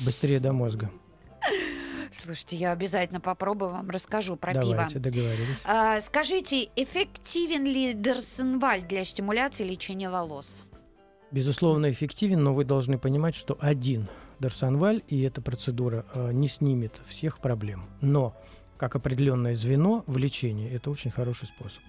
Быстрее 0.00 0.40
до 0.40 0.52
мозга. 0.52 0.90
Слушайте, 2.12 2.56
я 2.56 2.72
обязательно 2.72 3.20
попробую, 3.20 3.70
вам 3.70 3.90
расскажу 3.90 4.36
про 4.36 4.54
Давайте, 4.54 4.94
пиво. 4.94 5.00
договорились. 5.00 5.58
А, 5.64 6.00
скажите, 6.00 6.68
эффективен 6.76 7.64
ли 7.64 7.94
Дерсенваль 7.94 8.82
для 8.82 9.04
стимуляции 9.04 9.64
лечения 9.64 10.10
волос? 10.10 10.64
Безусловно, 11.30 11.90
эффективен, 11.90 12.42
но 12.42 12.52
вы 12.52 12.64
должны 12.64 12.98
понимать, 12.98 13.34
что 13.34 13.56
один 13.58 14.08
Дарсонваль 14.38 15.02
и 15.08 15.22
эта 15.22 15.40
процедура 15.40 16.04
э, 16.14 16.32
не 16.32 16.48
снимет 16.48 16.92
всех 17.06 17.38
проблем. 17.38 17.84
Но 18.02 18.36
как 18.76 18.96
определенное 18.96 19.54
звено 19.54 20.04
в 20.06 20.18
лечении, 20.18 20.70
это 20.70 20.90
очень 20.90 21.10
хороший 21.10 21.48
способ. 21.48 21.80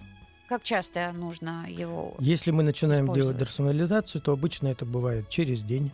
Как 0.48 0.62
часто 0.62 1.12
нужно 1.12 1.66
его... 1.68 2.14
Если 2.20 2.52
мы 2.52 2.62
начинаем 2.62 3.12
делать 3.12 3.36
дарсонализацию, 3.36 4.22
то 4.22 4.32
обычно 4.32 4.68
это 4.68 4.86
бывает 4.86 5.28
через 5.28 5.62
день, 5.62 5.90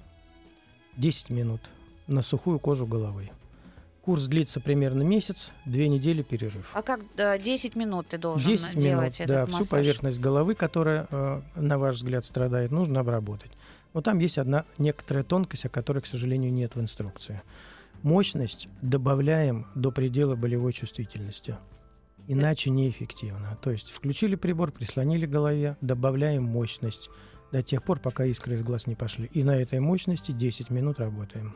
10 0.96 1.30
минут 1.30 1.60
на 2.06 2.22
сухую 2.22 2.58
кожу 2.58 2.86
головы. 2.86 3.30
Курс 4.10 4.24
длится 4.24 4.58
примерно 4.58 5.04
месяц, 5.04 5.52
две 5.64 5.88
недели 5.88 6.22
перерыв. 6.22 6.68
А 6.74 6.82
как 6.82 6.98
э, 7.16 7.38
10 7.38 7.76
минут 7.76 8.08
ты 8.08 8.18
должен 8.18 8.50
10 8.50 8.76
делать 8.76 9.20
минут, 9.20 9.20
этот 9.20 9.28
да, 9.28 9.46
массаж? 9.46 9.60
всю 9.60 9.70
поверхность 9.70 10.18
головы, 10.18 10.56
которая, 10.56 11.06
э, 11.08 11.42
на 11.54 11.78
ваш 11.78 11.98
взгляд, 11.98 12.24
страдает, 12.24 12.72
нужно 12.72 12.98
обработать. 12.98 13.52
Но 13.94 14.00
там 14.00 14.18
есть 14.18 14.36
одна 14.36 14.64
некоторая 14.78 15.22
тонкость, 15.22 15.66
о 15.66 15.68
которой, 15.68 16.00
к 16.00 16.06
сожалению, 16.06 16.52
нет 16.52 16.74
в 16.74 16.80
инструкции. 16.80 17.40
Мощность 18.02 18.66
добавляем 18.82 19.68
до 19.76 19.92
предела 19.92 20.34
болевой 20.34 20.72
чувствительности. 20.72 21.56
Иначе 22.26 22.70
неэффективно. 22.70 23.58
То 23.62 23.70
есть 23.70 23.92
включили 23.92 24.34
прибор, 24.34 24.72
прислонили 24.72 25.26
к 25.26 25.30
голове, 25.30 25.76
добавляем 25.82 26.42
мощность 26.42 27.10
до 27.52 27.62
тех 27.62 27.84
пор, 27.84 28.00
пока 28.00 28.24
искры 28.24 28.56
из 28.56 28.64
глаз 28.64 28.88
не 28.88 28.96
пошли. 28.96 29.30
И 29.32 29.44
на 29.44 29.56
этой 29.56 29.78
мощности 29.78 30.32
10 30.32 30.68
минут 30.70 30.98
работаем. 30.98 31.54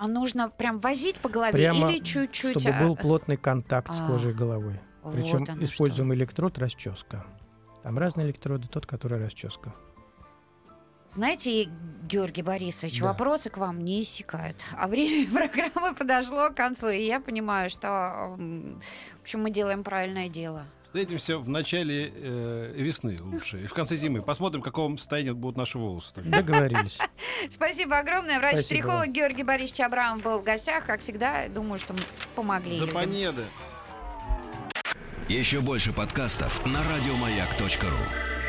А 0.00 0.08
нужно 0.08 0.48
прям 0.48 0.80
возить 0.80 1.20
по 1.20 1.28
голове 1.28 1.52
Прямо, 1.52 1.90
или 1.90 1.98
чуть-чуть? 2.02 2.58
Чтобы 2.58 2.74
а, 2.74 2.80
был 2.86 2.96
плотный 2.96 3.36
контакт 3.36 3.92
с 3.92 4.00
а, 4.00 4.06
кожей 4.06 4.32
головы. 4.32 4.80
вот 5.02 5.12
Причем 5.12 5.44
оно 5.46 5.62
используем 5.62 6.14
электрод 6.14 6.56
расческа. 6.58 7.26
Там 7.82 7.98
разные 7.98 8.26
электроды, 8.26 8.66
тот, 8.66 8.86
который 8.86 9.22
расческа. 9.22 9.74
Знаете, 11.10 11.68
Георгий 12.08 12.40
Борисович, 12.40 13.00
Да. 13.00 13.08
вопросы 13.08 13.50
к 13.50 13.58
вам 13.58 13.84
не 13.84 14.00
иссякают. 14.00 14.56
А 14.74 14.88
время 14.88 15.30
программы 15.34 15.94
подошло 15.94 16.48
к 16.48 16.54
концу, 16.54 16.88
и 16.88 17.02
я 17.02 17.20
понимаю, 17.20 17.68
что 17.68 18.36
в 18.38 19.20
общем, 19.20 19.42
мы 19.42 19.50
делаем 19.50 19.84
правильное 19.84 20.30
дело. 20.30 20.64
Встретимся 20.90 21.38
в 21.38 21.48
начале 21.48 22.12
э, 22.12 22.72
весны 22.74 23.16
лучше. 23.20 23.62
И 23.62 23.66
в 23.68 23.72
конце 23.72 23.94
зимы. 23.94 24.22
Посмотрим, 24.22 24.60
в 24.60 24.64
каком 24.64 24.98
состоянии 24.98 25.30
будут 25.30 25.56
наши 25.56 25.78
волосы. 25.78 26.12
тогда. 26.12 26.38
Договорились. 26.38 26.98
Спасибо 27.48 27.96
огромное. 27.98 28.40
Вам. 28.40 29.12
Георгий 29.12 29.44
Борисович 29.44 29.82
Абрамов 29.82 30.24
был 30.24 30.38
в 30.40 30.42
гостях. 30.42 30.86
Как 30.86 31.02
всегда, 31.02 31.46
думаю, 31.46 31.78
что 31.78 31.92
мы 31.92 32.00
помогли 32.34 32.80
До 32.80 32.88
понеды. 32.88 33.44
Еще 35.28 35.60
больше 35.60 35.92
подкастов 35.92 36.66
на 36.66 36.80
радиомаяк.ру. 36.82 38.39